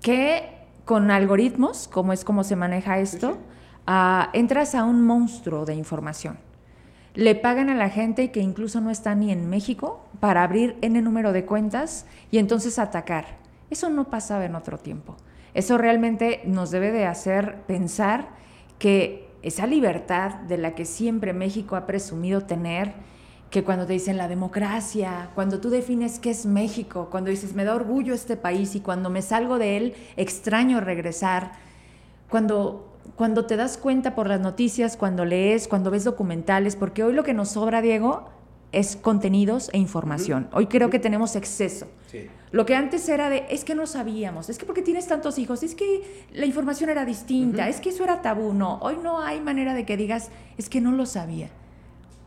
que 0.01 0.43
con 0.85 1.13
algoritmos, 1.13 1.87
como 1.87 2.13
es 2.13 2.25
como 2.25 2.43
se 2.43 2.57
maneja 2.57 2.99
esto, 2.99 3.39
ah, 3.87 4.31
entras 4.33 4.75
a 4.75 4.83
un 4.83 5.05
monstruo 5.05 5.67
de 5.67 5.77
información. 5.77 6.37
Le 7.15 7.37
pagan 7.37 7.71
a 7.71 7.77
la 7.77 7.91
gente 7.91 8.33
que 8.33 8.41
incluso 8.41 8.81
no 8.81 8.91
está 8.91 9.15
ni 9.15 9.31
en 9.31 9.49
México 9.49 10.05
para 10.19 10.43
abrir 10.43 10.77
N 10.81 11.01
número 11.01 11.33
de 11.33 11.45
cuentas 11.45 12.05
y 12.33 12.39
entonces 12.39 12.81
atacar. 12.81 13.39
Eso 13.71 13.89
no 13.89 14.11
pasaba 14.11 14.47
en 14.47 14.57
otro 14.57 14.79
tiempo. 14.79 15.17
Eso 15.55 15.79
realmente 15.79 16.43
nos 16.45 16.73
debe 16.73 16.91
de 16.91 17.07
hacer 17.07 17.63
pensar 17.69 18.31
que 18.81 19.31
esa 19.43 19.69
libertad 19.69 20.41
de 20.41 20.59
la 20.59 20.75
que 20.75 20.87
siempre 20.87 21.33
México 21.33 21.77
ha 21.77 21.87
presumido 21.87 22.41
tener, 22.41 22.95
que 23.53 23.63
cuando 23.63 23.87
te 23.87 23.93
dicen 23.93 24.17
la 24.17 24.29
democracia, 24.29 25.29
cuando 25.35 25.61
tú 25.61 25.69
defines 25.69 26.19
qué 26.19 26.31
es 26.31 26.47
México, 26.47 27.09
cuando 27.11 27.31
dices 27.31 27.55
me 27.55 27.65
da 27.65 27.75
orgullo 27.75 28.15
este 28.15 28.37
país 28.37 28.75
y 28.75 28.81
cuando 28.81 29.11
me 29.11 29.21
salgo 29.21 29.59
de 29.59 29.77
él 29.77 29.95
extraño 30.17 30.81
regresar, 30.81 31.53
cuando 32.29 32.89
cuando 33.15 33.45
te 33.45 33.57
das 33.57 33.77
cuenta 33.77 34.15
por 34.15 34.27
las 34.27 34.41
noticias, 34.41 34.97
cuando 34.97 35.25
lees, 35.25 35.69
cuando 35.69 35.91
ves 35.91 36.05
documentales, 36.05 36.77
porque 36.77 37.05
hoy 37.05 37.13
lo 37.13 37.25
que 37.25 37.35
nos 37.35 37.51
sobra, 37.51 37.83
Diego, 37.83 38.25
es 38.71 38.97
contenidos 38.97 39.69
e 39.73 39.79
información. 39.79 40.49
Hoy 40.53 40.67
creo 40.67 40.89
que 40.89 40.99
tenemos 40.99 41.37
exceso. 41.37 41.89
Lo 42.53 42.65
que 42.65 42.75
antes 42.75 43.07
era 43.09 43.29
de, 43.29 43.45
es 43.51 43.65
que 43.65 43.75
no 43.75 43.87
sabíamos, 43.87 44.49
es 44.49 44.57
que 44.57 44.65
porque 44.65 44.83
tienes 44.83 45.07
tantos 45.09 45.39
hijos, 45.39 45.63
es 45.63 45.75
que 45.75 46.27
la 46.33 46.47
información 46.47 46.89
era 46.89 47.05
distinta, 47.05 47.69
es 47.69 47.81
que 47.81 47.91
eso 47.91 48.05
era 48.05 48.23
tabú. 48.23 48.55
No, 48.55 48.79
hoy 48.79 48.97
no 49.03 49.21
hay 49.21 49.41
manera 49.41 49.75
de 49.75 49.85
que 49.85 49.97
digas, 49.97 50.31
es 50.57 50.71
que 50.71 50.81
no 50.81 50.93
lo 50.93 51.05
sabía. 51.05 51.51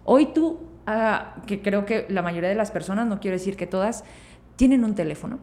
Hoy 0.04 0.28
tú, 0.28 0.60
ah, 0.88 1.36
que 1.48 1.62
creo 1.62 1.86
que 1.86 2.06
la 2.10 2.22
mayoría 2.22 2.50
de 2.50 2.56
las 2.56 2.72
personas, 2.72 3.08
no 3.08 3.20
quiero 3.20 3.38
decir 3.38 3.58
que 3.58 3.68
todas, 3.68 4.04
tienen 4.56 4.84
un 4.84 4.96
teléfono. 4.96 5.40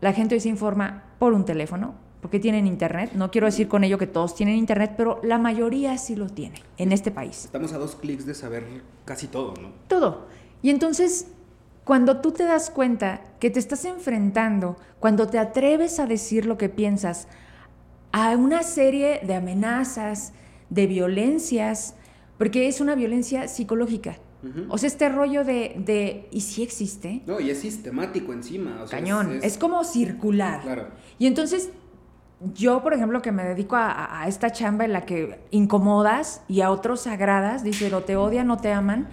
La 0.00 0.12
gente 0.12 0.34
hoy 0.34 0.40
se 0.40 0.48
informa 0.48 1.04
por 1.18 1.32
un 1.32 1.44
teléfono, 1.44 1.94
porque 2.20 2.40
tienen 2.40 2.66
internet. 2.66 3.12
No 3.14 3.30
quiero 3.30 3.46
decir 3.46 3.68
con 3.68 3.84
ello 3.84 3.98
que 3.98 4.06
todos 4.06 4.34
tienen 4.34 4.56
internet, 4.56 4.94
pero 4.96 5.20
la 5.22 5.38
mayoría 5.38 5.96
sí 5.98 6.16
lo 6.16 6.28
tiene 6.28 6.62
en 6.78 6.92
este 6.92 7.10
país. 7.10 7.44
Estamos 7.44 7.72
a 7.72 7.78
dos 7.78 7.96
clics 7.96 8.26
de 8.26 8.34
saber 8.34 8.64
casi 9.04 9.28
todo, 9.28 9.54
¿no? 9.60 9.68
Todo. 9.88 10.26
Y 10.62 10.70
entonces 10.70 11.28
cuando 11.84 12.22
tú 12.22 12.32
te 12.32 12.44
das 12.44 12.70
cuenta 12.70 13.20
que 13.38 13.50
te 13.50 13.58
estás 13.58 13.84
enfrentando, 13.84 14.76
cuando 15.00 15.28
te 15.28 15.38
atreves 15.38 16.00
a 16.00 16.06
decir 16.06 16.46
lo 16.46 16.56
que 16.56 16.70
piensas, 16.70 17.28
a 18.10 18.30
una 18.36 18.62
serie 18.62 19.20
de 19.22 19.34
amenazas, 19.34 20.32
de 20.70 20.86
violencias, 20.86 21.94
porque 22.38 22.68
es 22.68 22.80
una 22.80 22.94
violencia 22.94 23.48
psicológica. 23.48 24.16
O 24.68 24.78
sea, 24.78 24.86
este 24.86 25.08
rollo 25.08 25.44
de, 25.44 26.28
¿y 26.30 26.40
si 26.40 26.62
existe? 26.62 27.22
No, 27.26 27.40
y 27.40 27.50
es 27.50 27.60
sistemático 27.60 28.32
encima. 28.32 28.84
Cañón, 28.90 29.40
es, 29.42 29.58
como 29.58 29.84
circular. 29.84 30.62
Claro. 30.62 30.88
Y 31.18 31.26
entonces, 31.26 31.70
yo, 32.54 32.82
por 32.82 32.94
ejemplo, 32.94 33.22
que 33.22 33.32
me 33.32 33.44
dedico 33.44 33.76
a, 33.76 34.22
a, 34.22 34.28
esta 34.28 34.50
chamba 34.50 34.84
en 34.84 34.92
la 34.92 35.06
que 35.06 35.40
incomodas 35.50 36.42
y 36.48 36.60
a 36.60 36.70
otros 36.70 37.06
agradas, 37.06 37.62
dice, 37.62 37.92
o 37.94 38.02
te 38.02 38.16
odian 38.16 38.50
o 38.50 38.58
te 38.58 38.72
aman, 38.72 39.08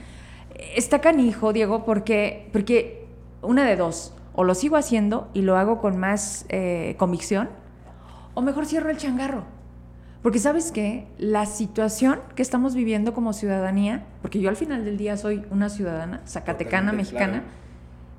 está 0.75 0.99
canijo, 0.99 1.53
Diego, 1.53 1.85
porque, 1.85 2.49
porque 2.51 3.07
una 3.41 3.65
de 3.65 3.75
dos, 3.75 4.13
o 4.33 4.43
lo 4.43 4.55
sigo 4.55 4.77
haciendo 4.77 5.29
y 5.33 5.41
lo 5.41 5.57
hago 5.57 5.79
con 5.79 5.97
más 5.97 6.45
eh, 6.49 6.95
convicción, 6.97 7.49
o 8.33 8.41
mejor 8.41 8.65
cierro 8.65 8.89
el 8.89 8.97
changarro. 8.97 9.45
Porque 10.21 10.37
sabes 10.37 10.71
qué, 10.71 11.07
la 11.17 11.47
situación 11.47 12.19
que 12.35 12.43
estamos 12.43 12.75
viviendo 12.75 13.13
como 13.13 13.33
ciudadanía, 13.33 14.05
porque 14.21 14.39
yo 14.39 14.49
al 14.49 14.55
final 14.55 14.85
del 14.85 14.97
día 14.97 15.17
soy 15.17 15.43
una 15.49 15.69
ciudadana 15.69 16.21
zacatecana, 16.27 16.93
mexicana, 16.93 17.43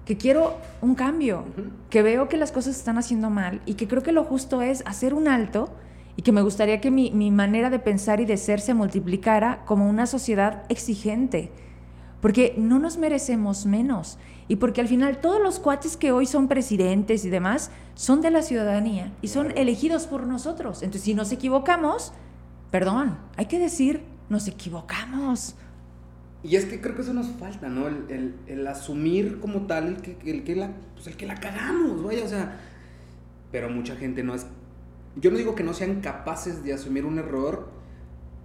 que 0.04 0.16
quiero 0.16 0.56
un 0.80 0.97
cambio, 0.97 1.44
que 1.90 2.02
veo 2.02 2.28
que 2.28 2.37
las 2.37 2.50
cosas 2.50 2.75
se 2.75 2.80
están 2.80 2.99
haciendo 2.99 3.30
mal 3.30 3.61
y 3.66 3.75
que 3.75 3.87
creo 3.87 4.02
que 4.02 4.11
lo 4.11 4.25
justo 4.25 4.62
es 4.62 4.82
hacer 4.85 5.14
un 5.14 5.28
alto 5.28 5.73
y 6.16 6.23
que 6.23 6.32
me 6.32 6.42
gustaría 6.42 6.80
que 6.80 6.90
mi, 6.90 7.12
mi 7.12 7.30
manera 7.30 7.71
de 7.71 7.78
pensar 7.78 8.21
y 8.21 8.25
de 8.25 8.37
ser 8.37 8.61
se 8.61 8.75
multiplicara 8.75 9.62
como 9.64 9.88
una 9.88 10.06
sociedad 10.06 10.64
exigente, 10.68 11.52
porque 12.21 12.54
no 12.59 12.80
nos 12.80 12.99
merecemos 12.99 13.64
menos 13.64 14.18
y 14.49 14.56
porque 14.56 14.80
al 14.80 14.88
final 14.88 15.20
todos 15.20 15.40
los 15.40 15.58
cuates 15.58 15.96
que 15.96 16.12
hoy 16.12 16.26
son 16.26 16.49
presidentes 16.49 17.25
y 17.25 17.30
demás 17.30 17.70
son 17.94 18.20
de 18.20 18.30
la 18.30 18.42
ciudadanía 18.42 19.12
y 19.22 19.28
son 19.28 19.56
elegidos 19.56 20.06
por 20.06 20.26
nosotros. 20.26 20.82
Entonces, 20.82 21.02
si 21.02 21.14
nos 21.14 21.32
equivocamos, 21.32 22.12
perdón, 22.70 23.18
hay 23.37 23.46
que 23.46 23.58
decir, 23.58 24.02
nos 24.28 24.49
equivocamos. 24.49 25.54
Y 26.42 26.56
es 26.56 26.64
que 26.64 26.80
creo 26.80 26.96
que 26.96 27.02
eso 27.02 27.14
nos 27.14 27.28
falta, 27.28 27.68
¿no? 27.68 27.87
El, 27.87 28.66
asumir 28.66 29.38
como 29.38 29.66
tal 29.66 29.88
el 29.88 29.96
que, 30.02 30.16
el 30.25 30.42
que, 30.42 30.56
la, 30.56 30.72
pues 30.94 31.06
el 31.06 31.16
que 31.16 31.26
la 31.26 31.37
cagamos, 31.37 32.02
vaya, 32.02 32.25
o 32.25 32.28
sea, 32.28 32.58
pero 33.52 33.68
mucha 33.68 33.94
gente 33.96 34.22
no 34.25 34.34
es... 34.34 34.46
Yo 35.16 35.30
no 35.30 35.37
digo 35.37 35.54
que 35.54 35.62
no 35.62 35.75
sean 35.75 36.00
capaces 36.00 36.64
de 36.64 36.72
asumir 36.72 37.04
un 37.04 37.18
error, 37.18 37.68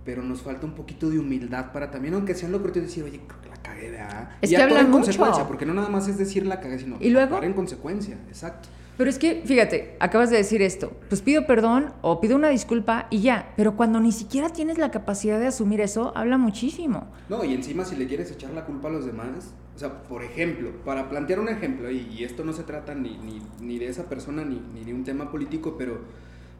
pero 0.05 0.21
nos 0.21 0.41
falta 0.41 0.65
un 0.65 0.73
poquito 0.73 1.09
de 1.09 1.17
humildad 1.17 1.71
para 1.71 1.89
también, 1.89 2.13
aunque 2.13 2.35
sean 2.35 2.51
lo 2.51 2.59
correcto, 2.59 2.81
decir, 2.81 3.03
oye, 3.03 3.21
creo 3.25 3.41
que 3.41 3.46
cagué, 3.67 3.91
¿verdad? 3.91 4.29
Es 4.41 4.49
que 4.49 4.57
hablan 4.57 4.85
mucho. 4.89 5.05
consecuencia, 5.05 5.47
porque 5.47 5.65
no 5.65 5.73
nada 5.73 5.89
más 5.89 6.07
es 6.07 6.17
decir 6.17 6.45
la 6.45 6.59
cagué, 6.59 6.79
sino 6.79 6.97
¿Y 6.99 7.09
luego? 7.09 7.41
en 7.41 7.53
consecuencia, 7.53 8.17
exacto. 8.27 8.69
Pero 8.97 9.11
es 9.11 9.19
que, 9.19 9.43
fíjate, 9.45 9.95
acabas 9.99 10.31
de 10.31 10.37
decir 10.37 10.63
esto, 10.63 10.91
pues 11.07 11.21
pido 11.21 11.45
perdón 11.45 11.93
o 12.01 12.19
pido 12.19 12.35
una 12.35 12.49
disculpa 12.49 13.05
y 13.11 13.21
ya, 13.21 13.53
pero 13.55 13.75
cuando 13.75 13.99
ni 13.99 14.11
siquiera 14.11 14.49
tienes 14.49 14.79
la 14.79 14.89
capacidad 14.89 15.39
de 15.39 15.45
asumir 15.45 15.81
eso, 15.81 16.11
habla 16.15 16.39
muchísimo. 16.39 17.07
No, 17.29 17.43
y 17.43 17.53
encima 17.53 17.85
si 17.85 17.95
le 17.95 18.07
quieres 18.07 18.31
echar 18.31 18.51
la 18.51 18.65
culpa 18.65 18.87
a 18.87 18.91
los 18.91 19.05
demás, 19.05 19.53
o 19.75 19.79
sea, 19.79 20.01
por 20.01 20.23
ejemplo, 20.23 20.71
para 20.83 21.09
plantear 21.09 21.39
un 21.39 21.49
ejemplo, 21.49 21.91
y, 21.91 22.23
esto 22.23 22.43
no 22.43 22.53
se 22.53 22.63
trata 22.63 22.95
ni, 22.95 23.17
ni, 23.19 23.39
ni 23.61 23.77
de 23.77 23.87
esa 23.87 24.09
persona 24.09 24.43
ni, 24.43 24.59
ni, 24.73 24.83
de 24.83 24.95
un 24.95 25.03
tema 25.03 25.29
político, 25.29 25.75
pero, 25.77 25.99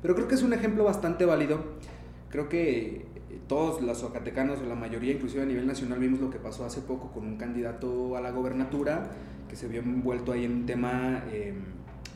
pero 0.04 0.14
creo 0.14 0.28
que 0.28 0.36
es 0.36 0.44
un 0.44 0.54
ejemplo 0.54 0.84
bastante 0.84 1.26
válido. 1.26 1.64
Creo 2.30 2.50
que 2.50 3.08
todos 3.48 3.82
los 3.82 4.02
oaxacacanos, 4.04 4.60
o 4.60 4.66
la 4.66 4.76
mayoría, 4.76 5.14
inclusive 5.14 5.44
a 5.44 5.46
nivel 5.46 5.68
nacional, 5.68 6.00
vimos 6.00 6.20
lo 6.20 6.30
que 6.30 6.40
pasó 6.40 6.66
hace 6.66 6.82
poco 6.82 7.12
con 7.12 7.26
un 7.26 7.38
candidato 7.38 8.16
a 8.16 8.22
la 8.22 8.32
gobernatura 8.32 9.12
que 9.50 9.56
se 9.56 9.68
vio 9.68 9.82
envuelto 9.82 10.32
ahí 10.32 10.46
en 10.46 10.52
un 10.52 10.66
tema 10.66 11.24
eh, 11.32 11.54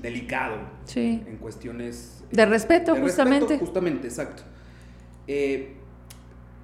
delicado. 0.02 0.58
Sí. 0.86 1.24
En 1.28 1.38
cuestiones... 1.38 2.24
De 2.32 2.46
respeto, 2.46 2.96
justamente. 2.96 3.58
justamente, 3.58 4.08
exacto. 4.08 4.44
Eh, 5.28 5.74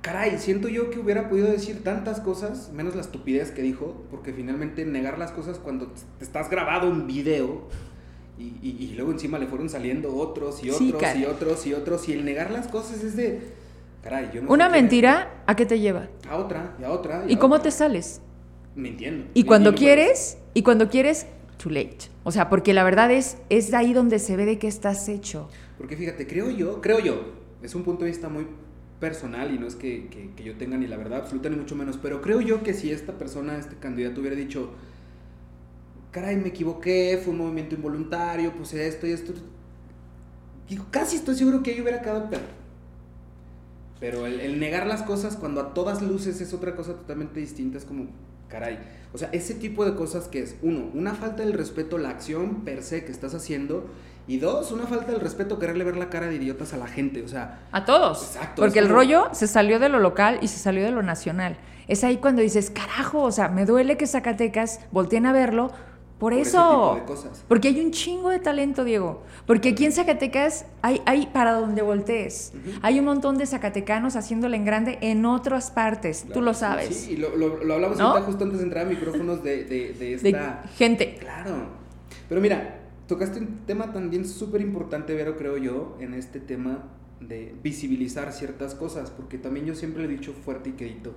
caray, 0.01 0.37
siento 0.39 0.69
yo 0.69 0.89
que 0.89 0.99
hubiera 0.99 1.29
podido 1.29 1.49
decir 1.49 1.83
tantas 1.83 2.21
cosas, 2.21 2.71
menos 2.73 2.95
la 2.95 3.01
estupidez 3.01 3.51
que 3.51 3.61
dijo, 3.61 4.05
porque 4.09 4.33
finalmente 4.33 4.85
negar 4.85 5.17
las 5.17 5.31
cosas 5.31 5.59
cuando 5.59 5.87
te 6.17 6.23
estás 6.23 6.49
grabado 6.49 6.89
un 6.89 7.07
video 7.07 7.67
y, 8.39 8.45
y, 8.61 8.93
luego 8.95 9.11
encima 9.11 9.39
le 9.39 9.47
fueron 9.47 9.67
saliendo 9.67 10.15
otros 10.15 10.63
y 10.63 10.69
otros 10.69 11.15
y 11.15 11.25
otros 11.25 11.65
y 11.65 11.73
otros 11.73 12.07
y 12.07 12.13
el 12.13 12.23
negar 12.23 12.51
las 12.51 12.67
cosas 12.67 13.03
es 13.03 13.15
de 13.15 13.41
una 14.47 14.69
mentira, 14.69 15.43
¿a 15.45 15.55
qué 15.55 15.65
te 15.65 15.79
lleva? 15.79 16.07
A 16.29 16.37
otra, 16.37 16.75
y 16.79 16.83
a 16.83 16.91
otra. 16.91 17.25
¿Y, 17.27 17.37
cómo 17.37 17.59
te 17.61 17.71
sales? 17.71 18.21
Mintiendo. 18.75 19.27
Y 19.33 19.43
cuando 19.43 19.75
quieres, 19.75 20.37
y 20.53 20.63
cuando 20.63 20.89
quieres, 20.89 21.27
too 21.57 21.69
late. 21.69 21.97
O 22.23 22.31
sea, 22.31 22.49
porque 22.49 22.73
la 22.73 22.83
verdad 22.83 23.11
es, 23.11 23.37
es 23.49 23.73
ahí 23.73 23.93
donde 23.93 24.19
se 24.19 24.35
ve 24.35 24.45
de 24.45 24.59
qué 24.59 24.67
estás 24.67 25.09
hecho. 25.09 25.49
Porque 25.77 25.95
fíjate, 25.95 26.27
creo 26.27 26.49
yo, 26.49 26.81
creo 26.81 26.99
yo, 26.99 27.33
es 27.61 27.75
un 27.75 27.83
punto 27.83 28.05
de 28.05 28.11
vista 28.11 28.29
muy 28.29 28.47
personal 28.99 29.53
y 29.53 29.59
no 29.59 29.67
es 29.67 29.75
que, 29.75 30.07
que, 30.35 30.43
yo 30.43 30.55
tenga 30.57 30.77
ni 30.77 30.87
la 30.87 30.97
verdad 30.97 31.19
absoluta 31.19 31.49
ni 31.49 31.55
mucho 31.55 31.75
menos, 31.75 31.97
pero 32.01 32.21
creo 32.21 32.41
yo 32.41 32.63
que 32.63 32.73
si 32.73 32.91
esta 32.91 33.13
persona, 33.13 33.57
este 33.57 33.75
candidato 33.75 34.21
hubiera 34.21 34.35
dicho, 34.35 34.71
caray, 36.11 36.35
me 36.37 36.49
equivoqué, 36.49 37.19
fue 37.23 37.33
un 37.33 37.39
movimiento 37.39 37.75
involuntario, 37.75 38.53
puse 38.53 38.87
esto 38.87 39.05
y 39.05 39.11
esto, 39.11 39.33
digo, 40.67 40.85
casi 40.89 41.17
estoy 41.17 41.35
seguro 41.35 41.61
que 41.61 41.71
ahí 41.71 41.81
hubiera 41.81 42.01
quedado. 42.01 42.29
Pero 43.99 44.25
el, 44.25 44.59
negar 44.59 44.85
las 44.85 45.03
cosas 45.03 45.35
cuando 45.35 45.61
a 45.61 45.73
todas 45.73 46.01
luces 46.01 46.39
es 46.41 46.53
otra 46.53 46.75
cosa 46.75 46.93
totalmente 46.93 47.39
distinta, 47.39 47.77
es 47.77 47.85
como, 47.85 48.07
caray. 48.47 48.79
O 49.13 49.17
sea, 49.17 49.29
ese 49.31 49.55
tipo 49.55 49.85
de 49.85 49.95
cosas 49.95 50.27
que 50.27 50.41
es, 50.41 50.55
uno, 50.61 50.89
una 50.93 51.15
falta 51.15 51.43
del 51.43 51.53
respeto 51.53 51.95
a 51.95 51.99
la 51.99 52.09
acción 52.09 52.63
per 52.63 52.83
se 52.83 53.05
que 53.05 53.11
estás 53.11 53.33
haciendo, 53.33 53.89
y 54.27 54.37
dos, 54.39 54.71
una 54.71 54.85
falta 54.85 55.13
del 55.13 55.21
respeto 55.21 55.57
quererle 55.57 55.85
ver 55.85 55.95
la 55.95 56.09
cara 56.09 56.27
de 56.27 56.35
idiotas 56.35 56.73
a 56.73 56.77
la 56.77 56.87
gente, 56.87 57.23
o 57.23 57.27
sea... 57.27 57.61
A 57.71 57.85
todos. 57.85 58.21
Exacto. 58.23 58.61
Porque 58.61 58.79
el 58.79 58.89
rollo 58.89 59.29
se 59.31 59.47
salió 59.47 59.79
de 59.79 59.87
lo 59.87 59.99
local 59.99 60.39
y 60.41 60.49
se 60.49 60.59
salió 60.59 60.83
de 60.83 60.91
lo 60.91 61.01
nacional. 61.01 61.57
Es 61.87 62.03
ahí 62.03 62.17
cuando 62.17 62.41
dices, 62.41 62.69
carajo, 62.69 63.21
o 63.21 63.31
sea, 63.31 63.47
me 63.47 63.65
duele 63.65 63.95
que 63.95 64.05
Zacatecas 64.05 64.81
volteen 64.91 65.25
a 65.25 65.31
verlo 65.31 65.71
por, 66.19 66.33
eso. 66.33 66.99
Porque 67.47 67.67
hay 67.67 67.79
un 67.79 67.91
chingo 67.91 68.29
de 68.29 68.39
talento, 68.39 68.83
Diego. 68.83 69.21
Porque 69.45 69.69
aquí 69.69 69.85
en 69.85 69.91
Zacatecas 69.91 70.65
hay, 70.81 71.01
hay 71.05 71.27
para 71.27 71.53
donde 71.53 71.83
voltees. 71.83 72.53
Hay 72.81 72.97
un 72.97 73.05
montón 73.05 73.37
de 73.37 73.45
zacatecanos 73.45 74.15
haciéndole 74.15 74.57
en 74.57 74.65
grande 74.65 74.97
en 75.01 75.25
otras 75.25 75.69
partes. 75.69 76.25
Tú 76.33 76.41
lo 76.41 76.55
sabes. 76.55 76.95
Sí, 76.95 77.17
lo, 77.17 77.35
lo, 77.35 77.73
hablamos 77.73 77.99
justo 78.25 78.45
antes 78.45 78.59
de 78.59 78.65
entrar 78.65 78.87
a 78.87 78.89
micrófonos 78.89 79.43
de, 79.43 79.65
de, 79.65 79.93
de 79.93 80.13
esta. 80.15 80.63
gente. 80.75 81.17
Claro. 81.19 81.67
Pero 82.27 82.41
mira, 82.41 82.79
tocaste 83.07 83.39
un 83.39 83.59
tema 83.67 83.93
también 83.93 84.25
súper 84.25 84.61
importante, 84.61 85.13
Vero, 85.13 85.37
creo 85.37 85.57
yo, 85.57 85.97
en 85.99 86.15
este 86.15 86.39
tema 86.39 86.83
de 87.21 87.53
visibilizar 87.61 88.33
ciertas 88.33 88.73
cosas. 88.73 89.11
Porque 89.11 89.37
también 89.37 89.67
yo 89.67 89.75
siempre 89.75 90.01
le 90.01 90.13
he 90.13 90.17
dicho 90.17 90.33
fuerte 90.33 90.69
y 90.69 90.73
quedito 90.73 91.13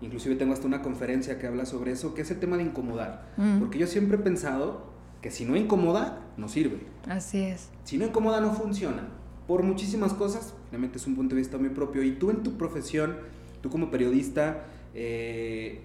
Inclusive 0.00 0.36
tengo 0.36 0.52
hasta 0.52 0.66
una 0.66 0.82
conferencia 0.82 1.38
que 1.38 1.46
habla 1.46 1.66
sobre 1.66 1.92
eso, 1.92 2.14
que 2.14 2.22
es 2.22 2.30
el 2.30 2.38
tema 2.38 2.56
de 2.56 2.64
incomodar. 2.64 3.32
Mm. 3.36 3.58
Porque 3.58 3.78
yo 3.78 3.86
siempre 3.86 4.16
he 4.16 4.20
pensado 4.20 4.86
que 5.20 5.30
si 5.30 5.44
no 5.44 5.56
incomoda, 5.56 6.20
no 6.36 6.48
sirve. 6.48 6.78
Así 7.08 7.42
es. 7.42 7.70
Si 7.84 7.98
no 7.98 8.06
incomoda, 8.06 8.40
no 8.40 8.52
funciona. 8.52 9.08
por 9.48 9.62
muchísimas 9.62 10.12
cosas, 10.12 10.52
finalmente 10.66 10.98
es 10.98 11.06
un 11.06 11.16
punto 11.16 11.34
de 11.34 11.40
vista 11.40 11.56
muy 11.56 11.70
propio, 11.70 12.02
y 12.02 12.12
tú 12.12 12.28
en 12.28 12.42
tu 12.42 12.58
profesión, 12.58 13.16
tú 13.62 13.70
como 13.70 13.90
periodista, 13.90 14.66
eh, 14.92 15.80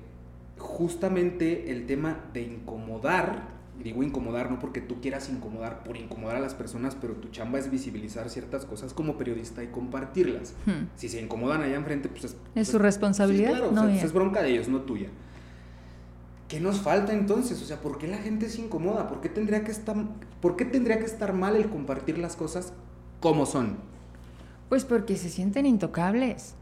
justamente 0.58 1.72
el 1.72 1.86
tema 1.86 2.25
de 2.34 2.41
incomodar, 2.41 3.52
digo 3.83 4.01
incomodar 4.01 4.49
no 4.49 4.59
porque 4.59 4.81
tú 4.81 5.01
quieras 5.01 5.29
incomodar 5.29 5.83
por 5.83 5.97
incomodar 5.97 6.37
a 6.37 6.39
las 6.39 6.53
personas, 6.53 6.95
pero 6.99 7.13
tu 7.15 7.29
chamba 7.29 7.59
es 7.59 7.69
visibilizar 7.69 8.29
ciertas 8.29 8.65
cosas 8.65 8.93
como 8.93 9.17
periodista 9.17 9.63
y 9.63 9.67
compartirlas. 9.67 10.53
Hmm. 10.65 10.87
Si 10.95 11.09
se 11.09 11.21
incomodan 11.21 11.61
allá 11.61 11.75
enfrente, 11.75 12.09
pues 12.09 12.23
es, 12.23 12.37
¿Es 12.55 12.69
su 12.69 12.79
responsabilidad? 12.79 13.51
Sí, 13.51 13.57
claro, 13.57 13.71
No 13.71 13.71
o 13.71 13.73
sea, 13.75 13.83
pues 13.83 13.95
mía. 13.95 14.03
es 14.05 14.13
bronca 14.13 14.41
de 14.41 14.49
ellos, 14.51 14.67
no 14.69 14.81
tuya. 14.81 15.09
¿Qué 16.47 16.59
nos 16.59 16.81
falta 16.81 17.13
entonces? 17.13 17.61
O 17.61 17.65
sea, 17.65 17.81
¿por 17.81 17.97
qué 17.97 18.07
la 18.07 18.17
gente 18.17 18.47
se 18.49 18.61
incomoda? 18.61 19.07
¿Por 19.07 19.21
qué 19.21 19.29
tendría 19.29 19.63
que 19.63 19.71
estar, 19.71 19.95
¿por 20.39 20.55
qué 20.55 20.65
tendría 20.65 20.99
que 20.99 21.05
estar 21.05 21.33
mal 21.33 21.55
el 21.55 21.69
compartir 21.69 22.17
las 22.17 22.35
cosas 22.35 22.73
como 23.19 23.45
son? 23.45 23.77
Pues 24.69 24.85
porque 24.85 25.17
se 25.17 25.29
sienten 25.29 25.65
intocables. 25.65 26.55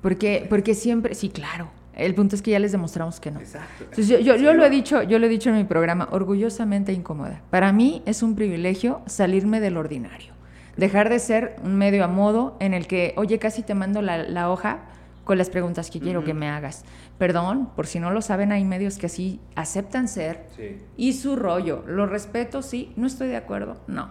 Porque, 0.00 0.46
porque 0.48 0.74
siempre, 0.74 1.14
sí, 1.14 1.28
claro. 1.28 1.70
El 1.96 2.14
punto 2.14 2.34
es 2.36 2.42
que 2.42 2.50
ya 2.50 2.58
les 2.58 2.72
demostramos 2.72 3.20
que 3.20 3.30
no. 3.30 3.40
Exacto. 3.40 3.84
Entonces, 3.84 4.08
yo, 4.08 4.18
yo- 4.18 4.36
yo 4.36 4.52
lo 4.54 4.64
he 4.64 4.70
dicho, 4.70 5.02
yo 5.02 5.18
lo 5.18 5.26
he 5.26 5.28
dicho 5.28 5.50
en 5.50 5.56
mi 5.56 5.64
programa, 5.64 6.08
orgullosamente 6.10 6.92
incómoda. 6.92 7.40
Para 7.50 7.72
mí 7.72 8.02
es 8.06 8.22
un 8.22 8.34
privilegio 8.34 9.00
salirme 9.06 9.60
del 9.60 9.76
ordinario, 9.76 10.32
dejar 10.76 11.08
de 11.08 11.18
ser 11.18 11.56
un 11.62 11.76
medio 11.76 12.04
a 12.04 12.08
modo 12.08 12.56
en 12.60 12.74
el 12.74 12.86
que, 12.86 13.14
oye, 13.16 13.38
casi 13.38 13.62
te 13.62 13.74
mando 13.74 14.02
la, 14.02 14.18
la 14.24 14.50
hoja 14.50 14.80
con 15.24 15.38
las 15.38 15.48
preguntas 15.50 15.90
que 15.90 16.00
quiero 16.00 16.18
Ujú. 16.20 16.26
que 16.26 16.34
me 16.34 16.48
hagas. 16.50 16.84
Perdón, 17.16 17.70
por 17.76 17.86
si 17.86 17.98
no 18.00 18.10
lo 18.10 18.20
saben, 18.20 18.50
hay 18.52 18.64
medios 18.64 18.98
que 18.98 19.06
así 19.06 19.40
aceptan 19.54 20.06
ser 20.08 20.44
Sí. 20.56 20.78
y 20.96 21.12
su 21.14 21.36
rollo. 21.36 21.82
Lo 21.86 22.06
respeto, 22.06 22.60
sí, 22.60 22.92
no 22.96 23.06
estoy 23.06 23.28
de 23.28 23.36
acuerdo, 23.36 23.76
no. 23.86 24.10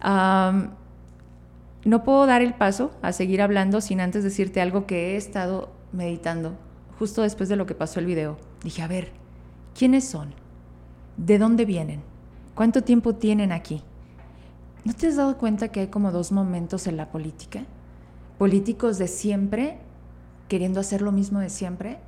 Am, 0.00 0.72
no 1.84 2.02
puedo 2.04 2.26
dar 2.26 2.42
el 2.42 2.54
paso 2.54 2.90
a 3.02 3.12
seguir 3.12 3.40
hablando 3.40 3.80
sin 3.80 4.00
antes 4.00 4.24
decirte 4.24 4.60
algo 4.60 4.86
que 4.86 5.12
he 5.12 5.16
estado 5.16 5.70
meditando 5.92 6.58
justo 6.98 7.22
después 7.22 7.48
de 7.48 7.56
lo 7.56 7.66
que 7.66 7.74
pasó 7.74 8.00
el 8.00 8.06
video. 8.06 8.36
Dije, 8.62 8.82
a 8.82 8.88
ver, 8.88 9.12
¿quiénes 9.76 10.04
son? 10.04 10.34
¿De 11.16 11.38
dónde 11.38 11.64
vienen? 11.64 12.02
¿Cuánto 12.54 12.82
tiempo 12.82 13.14
tienen 13.14 13.52
aquí? 13.52 13.82
¿No 14.84 14.92
te 14.94 15.06
has 15.06 15.16
dado 15.16 15.38
cuenta 15.38 15.68
que 15.68 15.80
hay 15.80 15.86
como 15.88 16.12
dos 16.12 16.32
momentos 16.32 16.86
en 16.86 16.96
la 16.96 17.10
política? 17.10 17.64
Políticos 18.38 18.98
de 18.98 19.08
siempre 19.08 19.78
queriendo 20.48 20.80
hacer 20.80 21.02
lo 21.02 21.12
mismo 21.12 21.40
de 21.40 21.50
siempre 21.50 21.98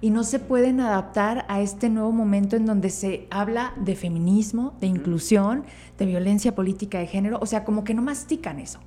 y 0.00 0.10
no 0.10 0.24
se 0.24 0.38
pueden 0.38 0.80
adaptar 0.80 1.46
a 1.48 1.60
este 1.60 1.88
nuevo 1.88 2.12
momento 2.12 2.56
en 2.56 2.66
donde 2.66 2.90
se 2.90 3.26
habla 3.30 3.72
de 3.76 3.96
feminismo, 3.96 4.74
de 4.80 4.86
inclusión, 4.86 5.64
de 5.98 6.06
violencia 6.06 6.54
política 6.54 6.98
de 6.98 7.06
género, 7.06 7.38
o 7.40 7.46
sea, 7.46 7.64
como 7.64 7.82
que 7.82 7.94
no 7.94 8.02
mastican 8.02 8.58
eso. 8.60 8.78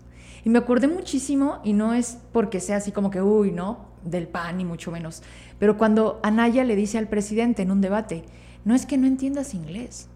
Y 0.46 0.50
me 0.50 0.60
acordé 0.60 0.88
muchísimo, 0.88 1.60
y 1.64 1.74
no 1.74 1.94
es 1.94 2.20
porque 2.32 2.60
sea 2.60 2.78
así 2.78 2.92
como 2.92 3.10
que, 3.10 3.22
uy, 3.22 3.52
no, 3.52 3.89
del 4.04 4.28
PAN 4.28 4.58
ni 4.58 4.66
mucho 4.66 4.92
menos, 4.92 5.24
pero 5.60 5.78
cuando 5.78 6.20
Anaya 6.24 6.64
le 6.64 6.76
dice 6.76 6.98
al 6.98 7.08
presidente 7.08 7.62
en 7.62 7.72
un 7.72 7.82
debate, 7.82 8.24
no 8.66 8.76
es 8.76 8.86
que 8.86 8.98
no 8.98 9.08
entiendas 9.08 9.54
inglés, 9.54 10.10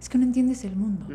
es 0.00 0.08
que 0.08 0.18
no 0.18 0.24
entiendes 0.24 0.64
el 0.64 0.76
mundo. 0.76 1.06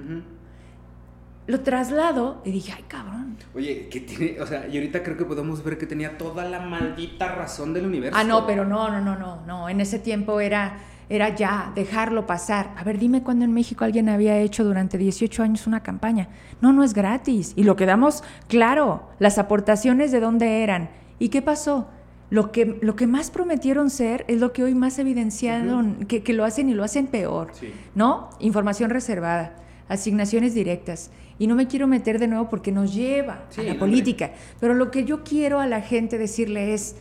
Lo 1.48 1.62
traslado 1.62 2.42
y 2.44 2.52
dije, 2.52 2.74
ay, 2.76 2.84
cabrón. 2.90 3.38
Oye, 3.56 3.88
que 3.88 4.02
tiene, 4.02 4.42
o 4.42 4.46
sea, 4.46 4.68
y 4.68 4.76
ahorita 4.76 5.02
creo 5.02 5.16
que 5.16 5.24
podemos 5.24 5.64
ver 5.64 5.78
que 5.78 5.86
tenía 5.86 6.18
toda 6.18 6.44
la 6.44 6.60
maldita 6.60 7.34
razón 7.34 7.74
del 7.74 7.86
universo. 7.86 8.20
Ah, 8.20 8.26
no, 8.26 8.46
pero 8.46 8.66
no, 8.66 8.90
no, 8.90 9.00
no, 9.00 9.18
no, 9.18 9.46
no. 9.46 9.70
En 9.70 9.80
ese 9.80 9.98
tiempo 9.98 10.42
era, 10.42 10.80
era 11.08 11.34
ya 11.34 11.72
dejarlo 11.74 12.28
pasar. 12.28 12.74
A 12.76 12.84
ver, 12.84 13.00
dime 13.00 13.24
cuándo 13.24 13.46
en 13.46 13.54
México 13.54 13.86
alguien 13.86 14.10
había 14.10 14.38
hecho 14.40 14.66
durante 14.66 14.98
18 14.98 15.42
años 15.42 15.68
una 15.68 15.84
campaña. 15.84 16.28
No, 16.60 16.74
no 16.74 16.84
es 16.84 16.94
gratis. 16.94 17.54
Y 17.56 17.64
lo 17.64 17.78
quedamos 17.78 18.26
claro, 18.50 19.08
las 19.20 19.38
aportaciones 19.38 20.12
de 20.12 20.20
dónde 20.20 20.64
eran. 20.64 20.90
¿Y 21.18 21.30
qué 21.30 21.42
pasó? 21.42 21.88
Lo 22.30 22.52
que, 22.52 22.78
lo 22.82 22.96
que 22.96 23.08
más 23.08 23.32
prometieron 23.32 23.90
ser 23.90 24.26
es 24.28 24.40
lo 24.40 24.52
que 24.52 24.64
hoy 24.64 24.76
más 24.76 25.00
evidenciaron, 25.00 26.06
que, 26.08 26.24
que 26.24 26.34
lo 26.34 26.44
hacen 26.44 26.70
y 26.70 26.74
lo 26.74 26.84
hacen 26.84 27.08
peor. 27.08 27.52
Sí. 27.54 27.72
¿No? 27.96 28.30
Información 28.40 28.90
reservada, 28.90 29.56
asignaciones 29.88 30.54
directas. 30.54 31.10
Y 31.40 31.48
no 31.48 31.56
me 31.56 31.68
quiero 31.68 31.88
meter 31.88 32.20
de 32.20 32.28
nuevo 32.28 32.50
porque 32.50 32.72
nos 32.72 32.94
lleva 32.94 33.46
Sí, 33.50 33.62
a 33.62 33.64
la 33.64 33.80
política. 33.80 34.32
Pero 34.60 34.74
lo 34.74 34.92
que 34.92 35.06
yo 35.06 35.24
quiero 35.24 35.60
a 35.60 35.68
la 35.68 35.82
gente 35.82 36.18
decirle 36.18 36.74
es, 36.74 36.96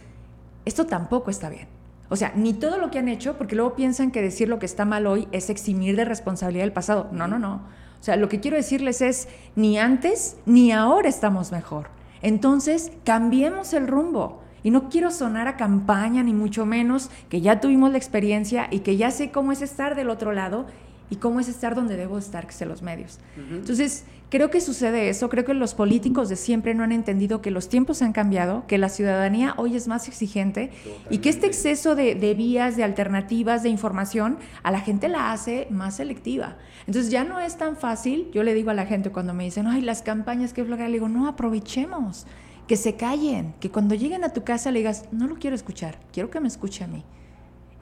esto 0.64 0.86
tampoco 0.86 1.30
está 1.30 1.48
bien. 1.48 1.68
O 2.08 2.16
sea, 2.16 2.32
ni 2.36 2.52
todo 2.52 2.78
lo 2.78 2.90
que 2.90 2.98
han 2.98 3.08
hecho, 3.08 3.36
porque 3.36 3.56
luego 3.56 3.74
piensan 3.74 4.12
que 4.12 4.22
decir 4.22 4.48
lo 4.48 4.58
que 4.58 4.66
está 4.66 4.84
mal 4.84 5.06
hoy 5.06 5.26
es 5.32 5.50
eximir 5.50 5.96
de 5.96 6.04
responsabilidad 6.04 6.64
del 6.64 6.72
pasado. 6.72 7.08
No, 7.12 7.26
no, 7.26 7.38
no. 7.38 7.62
O 8.00 8.04
sea, 8.06 8.14
lo 8.16 8.28
que 8.28 8.38
quiero 8.38 8.56
decirles 8.56 9.00
es, 9.00 9.26
ni 9.56 9.78
antes 9.78 10.36
ni 10.46 10.70
ahora 10.70 11.08
estamos 11.08 11.50
mejor. 11.50 11.88
Entonces, 12.22 12.92
cambiemos 13.04 13.72
el 13.72 13.88
rumbo. 13.88 14.42
Y 14.66 14.72
no 14.72 14.88
quiero 14.88 15.12
sonar 15.12 15.46
a 15.46 15.56
campaña, 15.56 16.24
ni 16.24 16.32
mucho 16.32 16.66
menos, 16.66 17.08
que 17.28 17.40
ya 17.40 17.60
tuvimos 17.60 17.92
la 17.92 17.98
experiencia 17.98 18.66
y 18.68 18.80
que 18.80 18.96
ya 18.96 19.12
sé 19.12 19.30
cómo 19.30 19.52
es 19.52 19.62
estar 19.62 19.94
del 19.94 20.10
otro 20.10 20.32
lado 20.32 20.66
y 21.08 21.16
cómo 21.16 21.38
es 21.38 21.46
estar 21.46 21.76
donde 21.76 21.96
debo 21.96 22.18
estar, 22.18 22.48
que 22.48 22.50
es 22.52 22.60
en 22.60 22.70
los 22.70 22.82
medios. 22.82 23.20
Ujú. 23.36 23.58
Entonces, 23.58 24.06
creo 24.28 24.50
que 24.50 24.60
sucede 24.60 25.08
eso, 25.08 25.28
creo 25.28 25.44
que 25.44 25.54
los 25.54 25.74
políticos 25.74 26.28
de 26.28 26.34
siempre 26.34 26.74
no 26.74 26.82
han 26.82 26.90
entendido 26.90 27.42
que 27.42 27.52
los 27.52 27.68
tiempos 27.68 28.02
han 28.02 28.12
cambiado, 28.12 28.66
que 28.66 28.76
la 28.76 28.88
ciudadanía 28.88 29.54
hoy 29.56 29.76
es 29.76 29.86
más 29.86 30.08
exigente 30.08 30.72
y 31.10 31.18
que 31.18 31.28
este 31.28 31.42
Totalmente. 31.42 31.46
exceso 31.46 31.94
de, 31.94 32.16
de 32.16 32.34
vías, 32.34 32.76
de 32.76 32.82
alternativas, 32.82 33.62
de 33.62 33.68
información, 33.68 34.36
a 34.64 34.72
la 34.72 34.80
gente 34.80 35.08
la 35.08 35.30
hace 35.30 35.68
más 35.70 35.94
selectiva. 35.94 36.56
Entonces 36.88 37.12
ya 37.12 37.22
no 37.22 37.38
es 37.38 37.56
tan 37.56 37.76
fácil, 37.76 38.30
yo 38.32 38.42
le 38.42 38.52
digo 38.52 38.70
a 38.70 38.74
la 38.74 38.86
gente 38.86 39.12
cuando 39.12 39.32
me 39.32 39.44
dicen, 39.44 39.68
ay, 39.68 39.82
las 39.82 40.02
campañas, 40.02 40.52
que 40.52 40.64
flojera, 40.64 40.88
le 40.88 40.94
digo, 40.94 41.08
no, 41.08 41.28
aprovechemos, 41.28 42.26
que 42.66 42.76
se 42.76 42.96
callen, 42.96 43.54
que 43.60 43.70
cuando 43.70 43.94
lleguen 43.94 44.24
a 44.24 44.32
tu 44.32 44.42
casa 44.44 44.70
le 44.70 44.80
digas, 44.80 45.04
no 45.12 45.26
lo 45.26 45.36
quiero 45.36 45.54
escuchar, 45.54 45.98
quiero 46.12 46.30
que 46.30 46.40
me 46.40 46.48
escuche 46.48 46.82
a 46.84 46.86
mí 46.88 47.04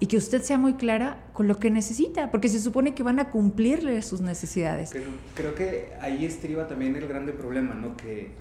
y 0.00 0.06
que 0.06 0.16
usted 0.16 0.42
sea 0.42 0.58
muy 0.58 0.74
clara 0.74 1.24
con 1.32 1.48
lo 1.48 1.58
que 1.58 1.70
necesita, 1.70 2.30
porque 2.30 2.48
se 2.48 2.60
supone 2.60 2.94
que 2.94 3.02
van 3.02 3.18
a 3.20 3.30
cumplirle 3.30 4.02
sus 4.02 4.20
necesidades. 4.20 4.90
Creo, 4.90 5.04
creo 5.34 5.54
que 5.54 5.92
ahí 6.00 6.24
estriba 6.26 6.66
también 6.66 6.96
el 6.96 7.06
grande 7.08 7.32
problema, 7.32 7.74
¿no? 7.74 7.96
Que, 7.96 8.32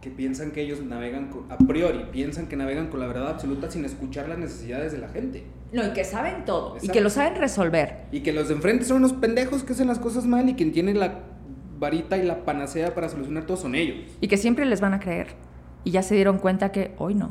que 0.00 0.08
piensan 0.08 0.52
que 0.52 0.62
ellos 0.62 0.80
navegan, 0.82 1.28
con- 1.28 1.50
a 1.52 1.58
priori, 1.58 2.06
piensan 2.12 2.46
que 2.46 2.56
navegan 2.56 2.86
con 2.88 3.00
la 3.00 3.06
verdad 3.06 3.28
absoluta 3.28 3.70
sin 3.70 3.84
escuchar 3.84 4.28
las 4.28 4.38
necesidades 4.38 4.92
de 4.92 4.98
la 4.98 5.08
gente. 5.08 5.44
No, 5.72 5.84
y 5.86 5.90
que 5.92 6.04
saben 6.04 6.44
todo, 6.46 6.74
y 6.74 6.76
Exacto. 6.76 6.92
que 6.94 7.00
lo 7.02 7.10
saben 7.10 7.34
resolver. 7.34 8.04
Y 8.12 8.20
que 8.20 8.32
los 8.32 8.48
de 8.48 8.54
enfrente 8.54 8.84
son 8.86 8.98
unos 8.98 9.12
pendejos 9.12 9.64
que 9.64 9.74
hacen 9.74 9.88
las 9.88 9.98
cosas 9.98 10.24
mal 10.26 10.48
y 10.48 10.54
quien 10.54 10.72
tiene 10.72 10.94
la 10.94 11.18
varita 11.78 12.16
y 12.16 12.22
la 12.24 12.44
panacea 12.44 12.94
para 12.94 13.08
solucionar 13.10 13.44
todo 13.44 13.56
son 13.58 13.74
ellos. 13.74 13.96
Y 14.20 14.28
que 14.28 14.36
siempre 14.38 14.64
les 14.64 14.80
van 14.80 14.94
a 14.94 15.00
creer. 15.00 15.26
Y 15.84 15.92
ya 15.92 16.02
se 16.02 16.14
dieron 16.14 16.38
cuenta 16.38 16.72
que 16.72 16.94
hoy 16.98 17.14
no. 17.14 17.30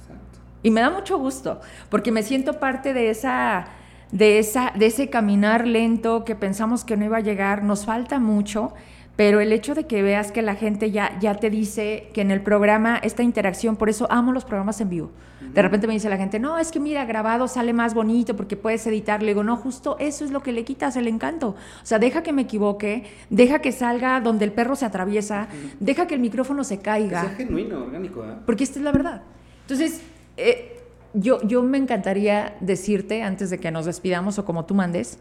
Exacto. 0.00 0.38
Y 0.62 0.70
me 0.70 0.80
da 0.80 0.90
mucho 0.90 1.18
gusto, 1.18 1.60
porque 1.88 2.12
me 2.12 2.22
siento 2.22 2.58
parte 2.60 2.92
de 2.94 3.10
esa, 3.10 3.66
de 4.12 4.38
esa, 4.38 4.72
de 4.74 4.86
ese 4.86 5.10
caminar 5.10 5.66
lento 5.66 6.24
que 6.24 6.34
pensamos 6.34 6.84
que 6.84 6.96
no 6.96 7.04
iba 7.04 7.18
a 7.18 7.20
llegar. 7.20 7.62
Nos 7.62 7.84
falta 7.86 8.18
mucho, 8.18 8.74
pero 9.16 9.40
el 9.40 9.52
hecho 9.52 9.74
de 9.74 9.86
que 9.86 10.02
veas 10.02 10.30
que 10.30 10.42
la 10.42 10.54
gente 10.54 10.90
ya, 10.90 11.18
ya 11.20 11.34
te 11.34 11.48
dice 11.48 12.10
que 12.12 12.20
en 12.20 12.30
el 12.30 12.42
programa 12.42 12.98
esta 12.98 13.22
interacción, 13.22 13.76
por 13.76 13.88
eso 13.88 14.06
amo 14.10 14.30
los 14.32 14.44
programas 14.44 14.80
en 14.82 14.90
vivo. 14.90 15.10
De 15.40 15.62
repente 15.62 15.86
me 15.86 15.94
dice 15.94 16.10
la 16.10 16.18
gente, 16.18 16.38
no, 16.38 16.58
es 16.58 16.70
que 16.70 16.80
mira, 16.80 17.04
grabado 17.06 17.48
sale 17.48 17.72
más 17.72 17.94
bonito 17.94 18.36
porque 18.36 18.56
puedes 18.58 18.86
editar. 18.86 19.22
Le 19.22 19.28
digo, 19.28 19.42
no, 19.42 19.56
justo 19.56 19.96
eso 19.98 20.24
es 20.24 20.30
lo 20.30 20.42
que 20.42 20.52
le 20.52 20.64
quitas 20.64 20.96
el 20.96 21.08
encanto. 21.08 21.50
O 21.82 21.86
sea, 21.86 21.98
deja 21.98 22.22
que 22.22 22.34
me 22.34 22.42
equivoque, 22.42 23.04
deja 23.30 23.60
que 23.60 23.72
salga 23.72 24.20
donde 24.20 24.44
el 24.44 24.52
perro 24.52 24.76
se 24.76 24.84
atraviesa, 24.84 25.48
deja 25.80 26.06
que 26.06 26.14
el 26.14 26.20
micrófono 26.20 26.62
se 26.62 26.76
Que 26.76 26.82
caiga. 26.82 27.22
sea 27.22 27.30
genuino, 27.30 27.84
orgánico, 27.84 28.22
¿eh? 28.22 28.34
Porque 28.44 28.64
esta 28.64 28.78
es 28.78 28.84
la 28.84 28.92
verdad. 28.92 29.22
Entonces, 29.62 30.02
eh, 30.36 30.82
yo, 31.14 31.40
yo 31.42 31.62
me 31.62 31.78
encantaría 31.78 32.56
decirte, 32.60 33.22
antes 33.22 33.48
de 33.48 33.58
que 33.58 33.70
nos 33.70 33.86
despidamos 33.86 34.38
o 34.38 34.44
como 34.44 34.66
tú 34.66 34.74
mandes, 34.74 35.18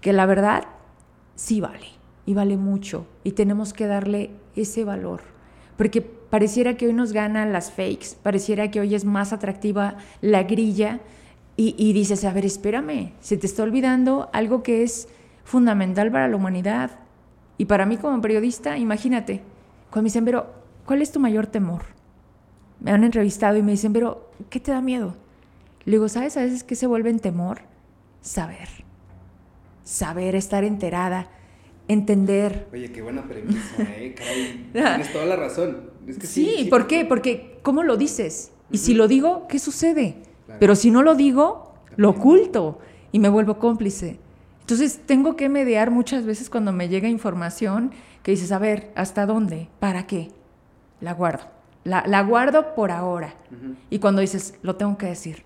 que 0.00 0.14
la 0.14 0.24
verdad 0.24 0.64
sí 1.34 1.60
vale, 1.60 1.86
y 2.26 2.34
vale 2.34 2.56
mucho, 2.56 3.06
y 3.22 3.32
tenemos 3.32 3.72
que 3.72 3.86
darle 3.86 4.30
ese 4.56 4.84
valor. 4.84 5.22
Porque 5.76 6.00
pareciera 6.00 6.76
que 6.76 6.86
hoy 6.86 6.92
nos 6.92 7.12
ganan 7.12 7.52
las 7.52 7.70
fakes, 7.70 8.16
pareciera 8.22 8.70
que 8.70 8.80
hoy 8.80 8.94
es 8.94 9.04
más 9.04 9.32
atractiva 9.32 9.96
la 10.20 10.42
grilla, 10.44 11.00
y, 11.56 11.76
y 11.78 11.92
dices, 11.92 12.24
a 12.24 12.32
ver, 12.32 12.44
espérame, 12.44 13.12
se 13.20 13.36
te 13.36 13.46
está 13.46 13.62
olvidando 13.62 14.28
algo 14.32 14.62
que 14.62 14.82
es 14.82 15.08
fundamental 15.44 16.10
para 16.10 16.26
la 16.26 16.34
humanidad. 16.34 16.90
Y 17.58 17.66
para 17.66 17.86
mí 17.86 17.96
como 17.96 18.20
periodista, 18.20 18.76
imagínate, 18.76 19.40
cuando 19.90 20.02
me 20.02 20.08
dicen, 20.08 20.24
pero, 20.24 20.46
¿cuál 20.84 21.00
es 21.00 21.12
tu 21.12 21.20
mayor 21.20 21.46
temor? 21.46 21.94
me 22.84 22.90
han 22.90 23.02
entrevistado 23.02 23.56
y 23.56 23.62
me 23.62 23.72
dicen, 23.72 23.92
pero, 23.94 24.30
¿qué 24.50 24.60
te 24.60 24.70
da 24.70 24.82
miedo? 24.82 25.14
Le 25.86 25.92
digo, 25.92 26.08
¿sabes 26.08 26.36
a 26.36 26.42
veces 26.42 26.64
qué 26.64 26.74
se 26.74 26.86
vuelve 26.86 27.08
en 27.08 27.18
temor? 27.18 27.62
Saber. 28.20 28.68
Saber, 29.84 30.34
estar 30.34 30.64
enterada, 30.64 31.28
entender. 31.88 32.68
Oye, 32.72 32.90
qué 32.92 33.02
buena 33.02 33.26
premisa, 33.26 33.60
¿eh? 33.78 34.14
Caray, 34.16 34.70
tienes 34.72 35.12
toda 35.12 35.26
la 35.26 35.36
razón. 35.36 35.90
Es 36.06 36.18
que 36.18 36.26
Sí, 36.26 36.44
sí, 36.44 36.64
sí, 36.64 36.70
¿por 36.70 36.86
qué? 36.86 37.04
Porque, 37.04 37.58
¿cómo 37.62 37.82
lo 37.82 37.96
dices? 37.96 38.52
Y 38.70 38.78
si 38.78 38.94
lo 38.94 39.08
digo, 39.08 39.46
¿qué 39.48 39.58
sucede? 39.58 40.16
Claro. 40.46 40.60
Pero 40.60 40.74
si 40.76 40.90
no 40.90 41.02
lo 41.02 41.14
digo, 41.14 41.74
lo 41.96 42.10
oculto 42.10 42.78
y 43.12 43.18
me 43.18 43.28
vuelvo 43.28 43.58
cómplice. 43.58 44.18
Entonces, 44.60 45.00
tengo 45.06 45.36
que 45.36 45.48
mediar 45.48 45.90
muchas 45.90 46.24
veces 46.24 46.50
cuando 46.50 46.72
me 46.72 46.88
llega 46.88 47.08
información 47.08 47.92
que 48.22 48.30
dices, 48.30 48.50
a 48.52 48.58
ver, 48.58 48.90
¿hasta 48.94 49.26
dónde? 49.26 49.68
¿Para 49.78 50.06
qué? 50.06 50.30
la 51.00 51.12
guardo. 51.12 51.44
La, 51.84 52.02
la 52.06 52.22
guardo 52.22 52.74
por 52.74 52.90
ahora. 52.90 53.34
Y 53.90 53.98
cuando 53.98 54.22
dices, 54.22 54.54
lo 54.62 54.76
tengo 54.76 54.96
que 54.96 55.06
decir. 55.06 55.44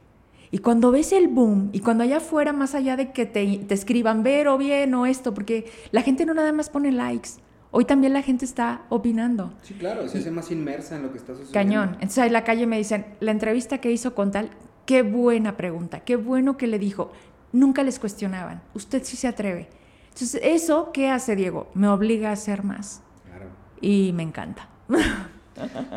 Y 0.50 0.58
cuando 0.58 0.90
ves 0.90 1.12
el 1.12 1.28
boom, 1.28 1.70
y 1.72 1.80
cuando 1.80 2.04
allá 2.04 2.18
afuera, 2.18 2.52
más 2.52 2.74
allá 2.74 2.96
de 2.96 3.12
que 3.12 3.26
te, 3.26 3.58
te 3.58 3.74
escriban 3.74 4.22
ver 4.22 4.48
o 4.48 4.58
bien 4.58 4.94
o 4.94 5.06
esto, 5.06 5.34
porque 5.34 5.70
la 5.90 6.02
gente 6.02 6.24
no 6.24 6.34
nada 6.34 6.52
más 6.52 6.70
pone 6.70 6.90
likes, 6.90 7.30
hoy 7.70 7.84
también 7.84 8.12
la 8.12 8.22
gente 8.22 8.44
está 8.44 8.82
opinando. 8.88 9.52
Sí, 9.62 9.74
claro, 9.74 10.08
se 10.08 10.18
hace 10.18 10.30
más 10.30 10.50
inmersa 10.50 10.96
en 10.96 11.02
lo 11.02 11.12
que 11.12 11.18
está 11.18 11.34
sucediendo. 11.34 11.52
Cañón. 11.52 11.88
Entonces 11.94 12.18
ahí 12.18 12.28
en 12.28 12.32
la 12.32 12.44
calle 12.44 12.66
me 12.66 12.78
dicen, 12.78 13.06
la 13.20 13.30
entrevista 13.30 13.78
que 13.78 13.90
hizo 13.90 14.14
con 14.14 14.30
tal, 14.30 14.50
qué 14.86 15.02
buena 15.02 15.56
pregunta, 15.56 16.00
qué 16.00 16.16
bueno 16.16 16.56
que 16.56 16.66
le 16.66 16.78
dijo. 16.78 17.12
Nunca 17.52 17.82
les 17.82 17.98
cuestionaban, 17.98 18.62
usted 18.74 19.02
sí 19.04 19.16
se 19.16 19.28
atreve. 19.28 19.68
Entonces, 20.08 20.40
¿eso 20.42 20.90
qué 20.92 21.10
hace 21.10 21.36
Diego? 21.36 21.70
Me 21.74 21.88
obliga 21.88 22.30
a 22.30 22.32
hacer 22.32 22.64
más. 22.64 23.02
Claro. 23.24 23.46
Y 23.80 24.12
me 24.14 24.24
encanta. 24.24 24.68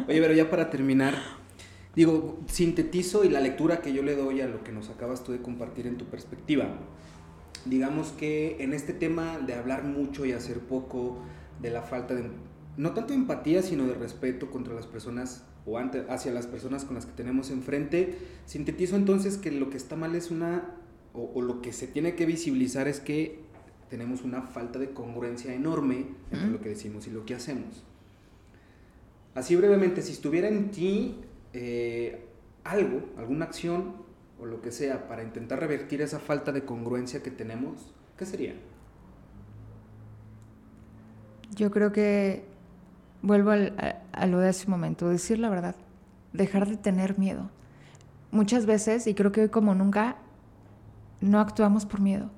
Oye, 0.07 0.21
pero 0.21 0.33
ya 0.33 0.49
para 0.49 0.69
terminar, 0.69 1.15
digo, 1.95 2.39
sintetizo 2.47 3.23
y 3.23 3.29
la 3.29 3.39
lectura 3.39 3.81
que 3.81 3.93
yo 3.93 4.03
le 4.03 4.15
doy 4.15 4.41
a 4.41 4.47
lo 4.47 4.63
que 4.63 4.71
nos 4.71 4.89
acabas 4.89 5.23
tú 5.23 5.31
de 5.31 5.41
compartir 5.41 5.87
en 5.87 5.97
tu 5.97 6.05
perspectiva. 6.05 6.67
Digamos 7.65 8.09
que 8.11 8.63
en 8.63 8.73
este 8.73 8.93
tema 8.93 9.37
de 9.39 9.53
hablar 9.53 9.83
mucho 9.83 10.25
y 10.25 10.31
hacer 10.31 10.59
poco, 10.59 11.19
de 11.61 11.69
la 11.69 11.83
falta 11.83 12.15
de, 12.15 12.23
no 12.77 12.91
tanto 12.93 13.13
de 13.13 13.19
empatía, 13.19 13.61
sino 13.61 13.85
de 13.85 13.93
respeto 13.93 14.49
contra 14.49 14.73
las 14.73 14.87
personas 14.87 15.43
o 15.65 15.77
ante, 15.77 16.05
hacia 16.09 16.31
las 16.31 16.47
personas 16.47 16.85
con 16.85 16.95
las 16.95 17.05
que 17.05 17.11
tenemos 17.11 17.51
enfrente, 17.51 18.17
sintetizo 18.45 18.95
entonces 18.95 19.37
que 19.37 19.51
lo 19.51 19.69
que 19.69 19.77
está 19.77 19.95
mal 19.95 20.15
es 20.15 20.31
una, 20.31 20.75
o, 21.13 21.31
o 21.35 21.41
lo 21.41 21.61
que 21.61 21.71
se 21.71 21.87
tiene 21.87 22.15
que 22.15 22.25
visibilizar 22.25 22.87
es 22.87 22.99
que 22.99 23.39
tenemos 23.89 24.23
una 24.23 24.41
falta 24.41 24.79
de 24.79 24.91
congruencia 24.91 25.53
enorme 25.53 26.07
entre 26.31 26.47
lo 26.47 26.61
que 26.61 26.69
decimos 26.69 27.07
y 27.07 27.11
lo 27.11 27.25
que 27.25 27.35
hacemos. 27.35 27.83
Así 29.35 29.55
brevemente, 29.55 30.01
si 30.01 30.13
estuviera 30.13 30.47
en 30.47 30.71
ti 30.71 31.15
eh, 31.53 32.27
algo, 32.63 33.01
alguna 33.17 33.45
acción 33.45 33.95
o 34.39 34.45
lo 34.45 34.61
que 34.61 34.71
sea 34.71 35.07
para 35.07 35.23
intentar 35.23 35.59
revertir 35.59 36.01
esa 36.01 36.19
falta 36.19 36.51
de 36.51 36.65
congruencia 36.65 37.21
que 37.21 37.31
tenemos, 37.31 37.93
¿qué 38.17 38.25
sería? 38.25 38.55
Yo 41.55 41.69
creo 41.71 41.91
que 41.91 42.43
vuelvo 43.21 43.51
al- 43.51 43.73
a, 43.77 44.01
a 44.21 44.25
lo 44.27 44.39
de 44.39 44.49
hace 44.49 44.65
un 44.65 44.71
momento, 44.71 45.09
decir 45.09 45.39
la 45.39 45.49
verdad, 45.49 45.75
dejar 46.33 46.67
de 46.67 46.77
tener 46.77 47.19
miedo. 47.19 47.49
Muchas 48.31 48.65
veces, 48.65 49.07
y 49.07 49.13
creo 49.13 49.31
que 49.31 49.41
hoy 49.41 49.49
como 49.49 49.75
nunca, 49.75 50.15
no 51.19 51.39
actuamos 51.39 51.85
por 51.85 51.99
miedo, 51.99 52.29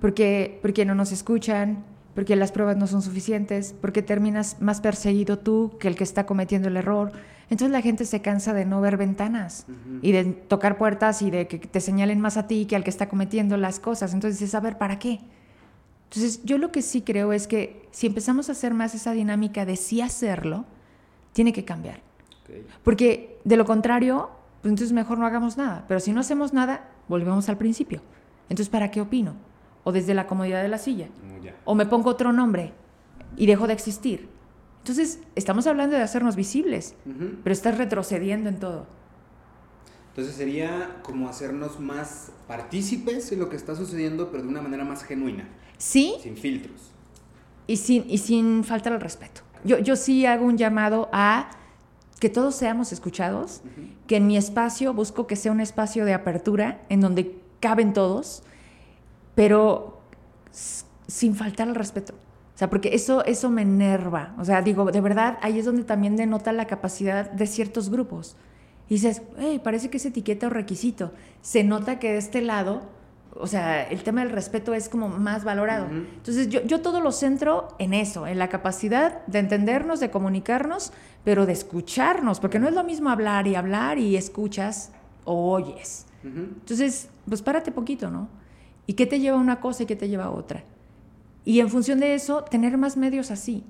porque, 0.00 0.58
porque 0.60 0.84
no 0.84 0.94
nos 0.94 1.12
escuchan, 1.12 1.84
porque 2.18 2.34
las 2.34 2.50
pruebas 2.50 2.76
no 2.76 2.88
son 2.88 3.00
suficientes, 3.00 3.76
porque 3.80 4.02
terminas 4.02 4.60
más 4.60 4.80
perseguido 4.80 5.38
tú 5.38 5.76
que 5.78 5.86
el 5.86 5.94
que 5.94 6.02
está 6.02 6.26
cometiendo 6.26 6.66
el 6.66 6.76
error. 6.76 7.12
Entonces 7.48 7.70
la 7.70 7.80
gente 7.80 8.04
se 8.04 8.20
cansa 8.22 8.54
de 8.54 8.64
no 8.64 8.80
ver 8.80 8.96
ventanas 8.96 9.66
y 10.02 10.10
de 10.10 10.24
tocar 10.24 10.78
puertas 10.78 11.22
y 11.22 11.30
de 11.30 11.46
que 11.46 11.60
te 11.60 11.80
señalen 11.80 12.18
más 12.18 12.36
a 12.36 12.48
ti 12.48 12.66
que 12.66 12.74
al 12.74 12.82
que 12.82 12.90
está 12.90 13.08
cometiendo 13.08 13.56
las 13.56 13.78
cosas. 13.78 14.14
Entonces 14.14 14.52
a 14.52 14.58
ver, 14.58 14.78
¿para 14.78 14.98
qué? 14.98 15.20
Entonces 16.10 16.42
yo 16.42 16.58
lo 16.58 16.72
que 16.72 16.82
sí 16.82 17.02
creo 17.02 17.32
es 17.32 17.46
que 17.46 17.86
si 17.92 18.08
empezamos 18.08 18.48
a 18.48 18.52
hacer 18.52 18.74
más 18.74 18.96
esa 18.96 19.12
dinámica 19.12 19.64
de 19.64 19.76
sí 19.76 20.00
hacerlo, 20.00 20.64
tiene 21.32 21.52
que 21.52 21.64
cambiar. 21.64 22.00
Porque 22.82 23.38
de 23.44 23.56
lo 23.56 23.64
contrario, 23.64 24.28
pues 24.60 24.72
entonces 24.72 24.92
mejor 24.92 25.18
no 25.18 25.26
hagamos 25.26 25.56
nada. 25.56 25.84
Pero 25.86 26.00
si 26.00 26.12
no 26.12 26.18
hacemos 26.18 26.52
nada, 26.52 26.88
volvemos 27.06 27.48
al 27.48 27.58
principio. 27.58 28.02
Entonces, 28.48 28.70
¿para 28.70 28.90
qué 28.90 29.00
opino? 29.00 29.36
O 29.88 29.92
desde 29.92 30.12
la 30.12 30.26
comodidad 30.26 30.60
de 30.62 30.68
la 30.68 30.76
silla. 30.76 31.08
Ya. 31.42 31.56
O 31.64 31.74
me 31.74 31.86
pongo 31.86 32.10
otro 32.10 32.30
nombre 32.30 32.74
y 33.38 33.46
dejo 33.46 33.66
de 33.66 33.72
existir. 33.72 34.28
Entonces, 34.80 35.20
estamos 35.34 35.66
hablando 35.66 35.96
de 35.96 36.02
hacernos 36.02 36.36
visibles, 36.36 36.94
pero 37.42 37.52
estás 37.54 37.78
retrocediendo 37.78 38.50
en 38.50 38.58
todo. 38.58 38.86
Entonces 40.10 40.34
sería 40.36 40.96
como 41.02 41.28
hacernos 41.28 41.80
más 41.80 42.32
partícipes 42.46 43.32
en 43.32 43.38
lo 43.38 43.48
que 43.48 43.56
está 43.56 43.74
sucediendo, 43.74 44.30
pero 44.30 44.42
de 44.42 44.48
una 44.50 44.60
manera 44.60 44.84
más 44.84 45.04
genuina, 45.04 45.48
Sí, 45.78 46.16
sin 46.22 46.36
filtros. 46.36 46.90
y 47.66 47.76
sin, 47.76 48.04
y 48.10 48.18
sin 48.18 48.64
faltar 48.64 48.92
al 48.92 49.00
respeto. 49.00 49.40
Yo, 49.64 49.78
yo 49.78 49.96
sí 49.96 50.26
hago 50.26 50.44
un 50.44 50.58
llamado 50.58 51.08
a 51.12 51.50
que 52.20 52.28
todos 52.28 52.56
seamos 52.56 52.92
escuchados, 52.92 53.62
que 54.08 54.16
en 54.16 54.26
mi 54.26 54.36
espacio 54.36 54.92
busco 54.92 55.26
que 55.28 55.36
sea 55.36 55.52
un 55.52 55.60
espacio 55.60 56.04
de 56.04 56.12
apertura 56.14 56.82
en 56.88 57.00
donde 57.00 57.38
caben 57.60 57.92
todos, 57.92 58.42
pero 59.38 60.00
sin 61.06 61.36
faltar 61.36 61.68
al 61.68 61.76
respeto. 61.76 62.12
O 62.12 62.58
sea, 62.58 62.68
porque 62.68 62.96
eso, 62.96 63.24
eso 63.24 63.50
me 63.50 63.62
enerva. 63.62 64.34
O 64.36 64.44
sea, 64.44 64.62
digo, 64.62 64.90
de 64.90 65.00
verdad, 65.00 65.38
ahí 65.42 65.60
es 65.60 65.64
donde 65.64 65.84
también 65.84 66.16
denota 66.16 66.50
la 66.50 66.66
capacidad 66.66 67.30
de 67.30 67.46
ciertos 67.46 67.88
grupos. 67.88 68.36
Y 68.88 68.94
dices, 68.94 69.22
hey, 69.38 69.60
parece 69.62 69.90
que 69.90 69.98
es 69.98 70.06
etiqueta 70.06 70.48
o 70.48 70.50
requisito. 70.50 71.12
Se 71.40 71.62
nota 71.62 72.00
que 72.00 72.10
de 72.10 72.18
este 72.18 72.42
lado, 72.42 72.82
o 73.36 73.46
sea, 73.46 73.84
el 73.84 74.02
tema 74.02 74.22
del 74.22 74.32
respeto 74.32 74.74
es 74.74 74.88
como 74.88 75.08
más 75.08 75.44
valorado. 75.44 75.86
Ujú. 75.86 75.94
Entonces, 76.16 76.48
yo, 76.48 76.60
yo 76.64 76.80
todo 76.80 77.00
lo 77.00 77.12
centro 77.12 77.68
en 77.78 77.94
eso, 77.94 78.26
en 78.26 78.40
la 78.40 78.48
capacidad 78.48 79.24
de 79.28 79.38
entendernos, 79.38 80.00
de 80.00 80.10
comunicarnos, 80.10 80.92
pero 81.22 81.46
de 81.46 81.52
escucharnos, 81.52 82.40
porque 82.40 82.58
no 82.58 82.66
es 82.66 82.74
lo 82.74 82.82
mismo 82.82 83.08
hablar 83.08 83.46
y 83.46 83.54
hablar 83.54 83.98
y 83.98 84.16
escuchas 84.16 84.90
o 85.24 85.52
oyes. 85.52 86.06
Ujú. 86.24 86.40
Entonces, 86.40 87.08
pues 87.28 87.40
párate 87.40 87.70
poquito, 87.70 88.10
¿no? 88.10 88.36
¿Y 88.88 88.94
qué 88.94 89.04
te 89.06 89.20
lleva 89.20 89.36
a 89.36 89.40
una 89.40 89.60
cosa 89.60 89.82
y 89.82 89.86
qué 89.86 89.96
te 89.96 90.08
lleva 90.08 90.24
a 90.24 90.30
otra? 90.30 90.64
Y 91.44 91.60
en 91.60 91.68
función 91.68 92.00
de 92.00 92.14
eso, 92.14 92.44
tener 92.44 92.78
más 92.78 92.96
medios 92.96 93.30
así. 93.30 93.62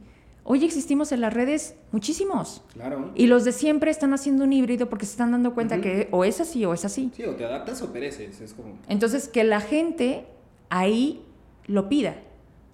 Hoy 0.45 0.65
existimos 0.65 1.11
en 1.11 1.21
las 1.21 1.35
redes 1.35 1.75
muchísimos. 1.91 2.63
Claro. 2.73 3.11
Y 3.17 3.27
los 3.27 3.45
de 3.45 3.51
siempre 3.51 3.91
están 3.91 4.15
haciendo 4.15 4.45
un 4.45 4.53
híbrido 4.53 4.89
porque 4.89 5.07
se 5.07 5.13
están 5.13 5.33
dando 5.33 5.55
cuenta 5.55 5.81
que 5.81 6.07
o 6.13 6.25
es 6.25 6.41
así 6.41 6.65
o 6.65 6.73
es 6.73 6.85
así. 6.85 7.11
Sí, 7.17 7.25
o 7.25 7.35
te 7.35 7.45
adaptas 7.45 7.83
o 7.83 7.93
pereces, 7.93 8.41
es 8.41 8.55
como... 8.55 8.79
Entonces, 8.89 9.27
que 9.27 9.43
la 9.43 9.61
gente 9.61 10.25
ahí 10.71 11.25
lo 11.67 11.89
pida. 11.89 12.15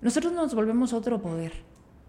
Nosotros 0.02 0.34
nos 0.34 0.54
volvemos 0.54 0.92
otro 0.92 1.22
poder, 1.22 1.52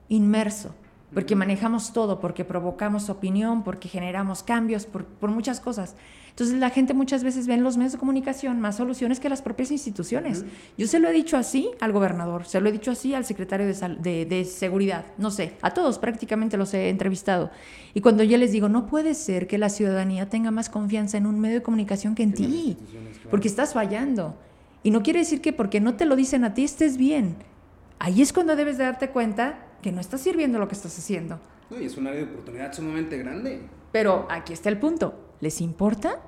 inmerso, 0.09 0.75
porque 1.15 1.35
manejamos 1.35 1.93
todo, 1.93 2.19
porque 2.19 2.45
provocamos 2.45 3.09
opinión, 3.09 3.63
porque 3.63 3.89
generamos 3.89 4.43
cambios, 4.43 4.85
por, 4.85 5.05
por 5.05 5.31
muchas 5.31 5.59
cosas. 5.59 5.95
Entonces, 6.29 6.57
la 6.59 6.69
gente 6.69 6.93
muchas 6.93 7.23
veces 7.23 7.47
ve 7.47 7.53
en 7.53 7.63
los 7.63 7.77
medios 7.77 7.93
de 7.93 7.97
comunicación 7.99 8.59
más 8.59 8.75
soluciones 8.75 9.21
que 9.21 9.29
las 9.29 9.41
propias 9.41 9.71
instituciones. 9.71 10.43
Yo 10.77 10.85
se 10.85 10.99
lo 10.99 11.07
he 11.07 11.13
dicho 11.13 11.37
así 11.37 11.71
al 11.79 11.93
gobernador, 11.93 12.45
se 12.45 12.59
lo 12.59 12.67
he 12.67 12.73
dicho 12.73 12.91
así 12.91 13.15
al 13.15 13.23
secretario 13.23 13.65
de, 13.65 13.73
sal- 13.73 14.01
de- 14.01 14.25
de 14.25 14.43
Seguridad, 14.43 15.05
no 15.17 15.31
sé, 15.31 15.53
a 15.61 15.71
todos 15.71 15.97
prácticamente 15.97 16.57
los 16.57 16.73
he 16.73 16.89
entrevistado. 16.89 17.51
Y 17.93 18.01
cuando 18.01 18.21
yo 18.23 18.37
les 18.37 18.51
digo, 18.51 18.67
no 18.67 18.85
puede 18.85 19.13
ser 19.13 19.47
que 19.47 19.57
la 19.57 19.69
ciudadanía 19.69 20.27
tenga 20.29 20.51
más 20.51 20.69
confianza 20.69 21.17
en 21.17 21.25
un 21.25 21.39
medio 21.39 21.55
de 21.55 21.63
comunicación 21.63 22.13
que 22.15 22.23
en 22.23 22.33
ti 22.33 22.77
claro. 22.91 23.29
porque 23.31 23.47
estás 23.47 23.73
fallando. 23.73 24.35
Y 24.83 24.91
no 24.91 25.01
quiere 25.03 25.19
decir 25.19 25.39
que 25.39 25.53
porque 25.53 25.79
no 25.79 25.95
te 25.95 26.03
lo 26.05 26.17
dicen 26.17 26.43
a 26.43 26.53
ti 26.53 26.65
estés 26.65 26.97
bien. 26.97 27.37
Ahí 27.97 28.21
es 28.21 28.33
cuando 28.33 28.57
debes 28.57 28.77
de 28.77 28.83
darte 28.83 29.09
cuenta 29.09 29.64
que 29.85 29.91
no 29.91 30.01
estás 30.01 30.21
sirviendo 30.21 30.57
lo 30.57 30.67
que 30.67 30.73
estás 30.73 30.97
haciendo. 30.97 31.39
No, 31.69 31.79
y 31.79 31.85
es 31.85 31.95
un 31.95 32.07
área 32.07 32.21
de 32.21 32.25
oportunidad 32.25 32.73
sumamente 32.73 33.19
grande. 33.19 33.61
Pero 33.91 34.25
aquí 34.31 34.51
está 34.51 34.69
el 34.69 34.79
punto. 34.79 35.13
¿Les 35.41 35.61
importa? 35.61 36.21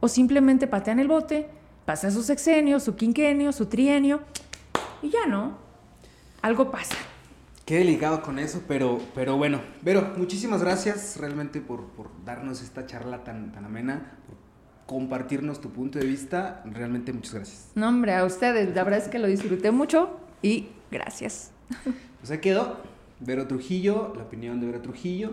¿O 0.00 0.08
simplemente 0.08 0.66
patean 0.66 0.98
el 0.98 1.08
bote, 1.08 1.48
pasa 1.86 2.10
su 2.10 2.22
sexenio, 2.22 2.78
su 2.80 2.96
quinquenio, 2.96 3.50
su 3.52 3.64
trienio 3.64 4.20
y 5.00 5.08
ya 5.08 5.24
no? 5.26 5.56
Algo 6.42 6.70
pasa. 6.70 6.96
Qué 7.64 7.76
delicado 7.78 8.20
con 8.20 8.38
eso, 8.38 8.60
pero, 8.68 9.00
pero 9.14 9.38
bueno. 9.38 9.62
Vero, 9.80 10.12
muchísimas 10.18 10.62
gracias 10.62 11.16
realmente 11.16 11.62
por, 11.62 11.86
por 11.92 12.10
darnos 12.26 12.60
esta 12.60 12.84
charla 12.84 13.24
tan, 13.24 13.52
tan 13.52 13.64
amena, 13.64 14.18
por 14.26 14.36
compartirnos 14.84 15.62
tu 15.62 15.70
punto 15.70 15.98
de 15.98 16.04
vista. 16.04 16.62
Realmente 16.66 17.14
muchas 17.14 17.32
gracias. 17.32 17.70
No, 17.74 17.88
hombre, 17.88 18.14
a 18.14 18.26
ustedes. 18.26 18.74
La 18.74 18.84
verdad 18.84 19.00
es 19.00 19.08
que 19.08 19.18
lo 19.18 19.28
disfruté 19.28 19.70
mucho 19.70 20.20
y 20.42 20.68
gracias. 20.90 21.52
Pues 22.20 22.30
ahí 22.30 22.38
quedó. 22.40 22.97
Vero 23.20 23.46
Trujillo, 23.46 24.12
la 24.16 24.24
opinión 24.24 24.60
de 24.60 24.66
Vero 24.66 24.80
Trujillo. 24.80 25.32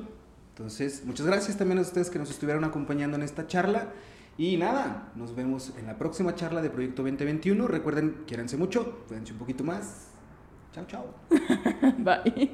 Entonces, 0.50 1.04
muchas 1.06 1.26
gracias 1.26 1.58
también 1.58 1.80
a 1.80 1.82
ustedes 1.82 2.10
que 2.10 2.18
nos 2.20 2.30
estuvieron 2.30 2.64
acompañando 2.64 3.18
en 3.18 3.24
esta 3.24 3.48
charla. 3.48 3.90
Y 4.38 4.58
nada, 4.58 5.12
nos 5.16 5.36
vemos 5.36 5.74
en 5.78 5.86
la 5.86 5.98
próxima 5.98 6.36
charla 6.36 6.62
de 6.62 6.70
Proyecto 6.70 7.04
2021. 7.04 7.68
Recuerden, 7.68 8.24
quiéranse 8.28 8.58
mucho, 8.58 9.04
cuídense 9.08 9.34
un 9.34 9.40
poquito 9.40 9.64
más. 9.64 10.08
Chao, 10.74 10.86
chao. 10.88 11.06
Bye. 11.98 12.52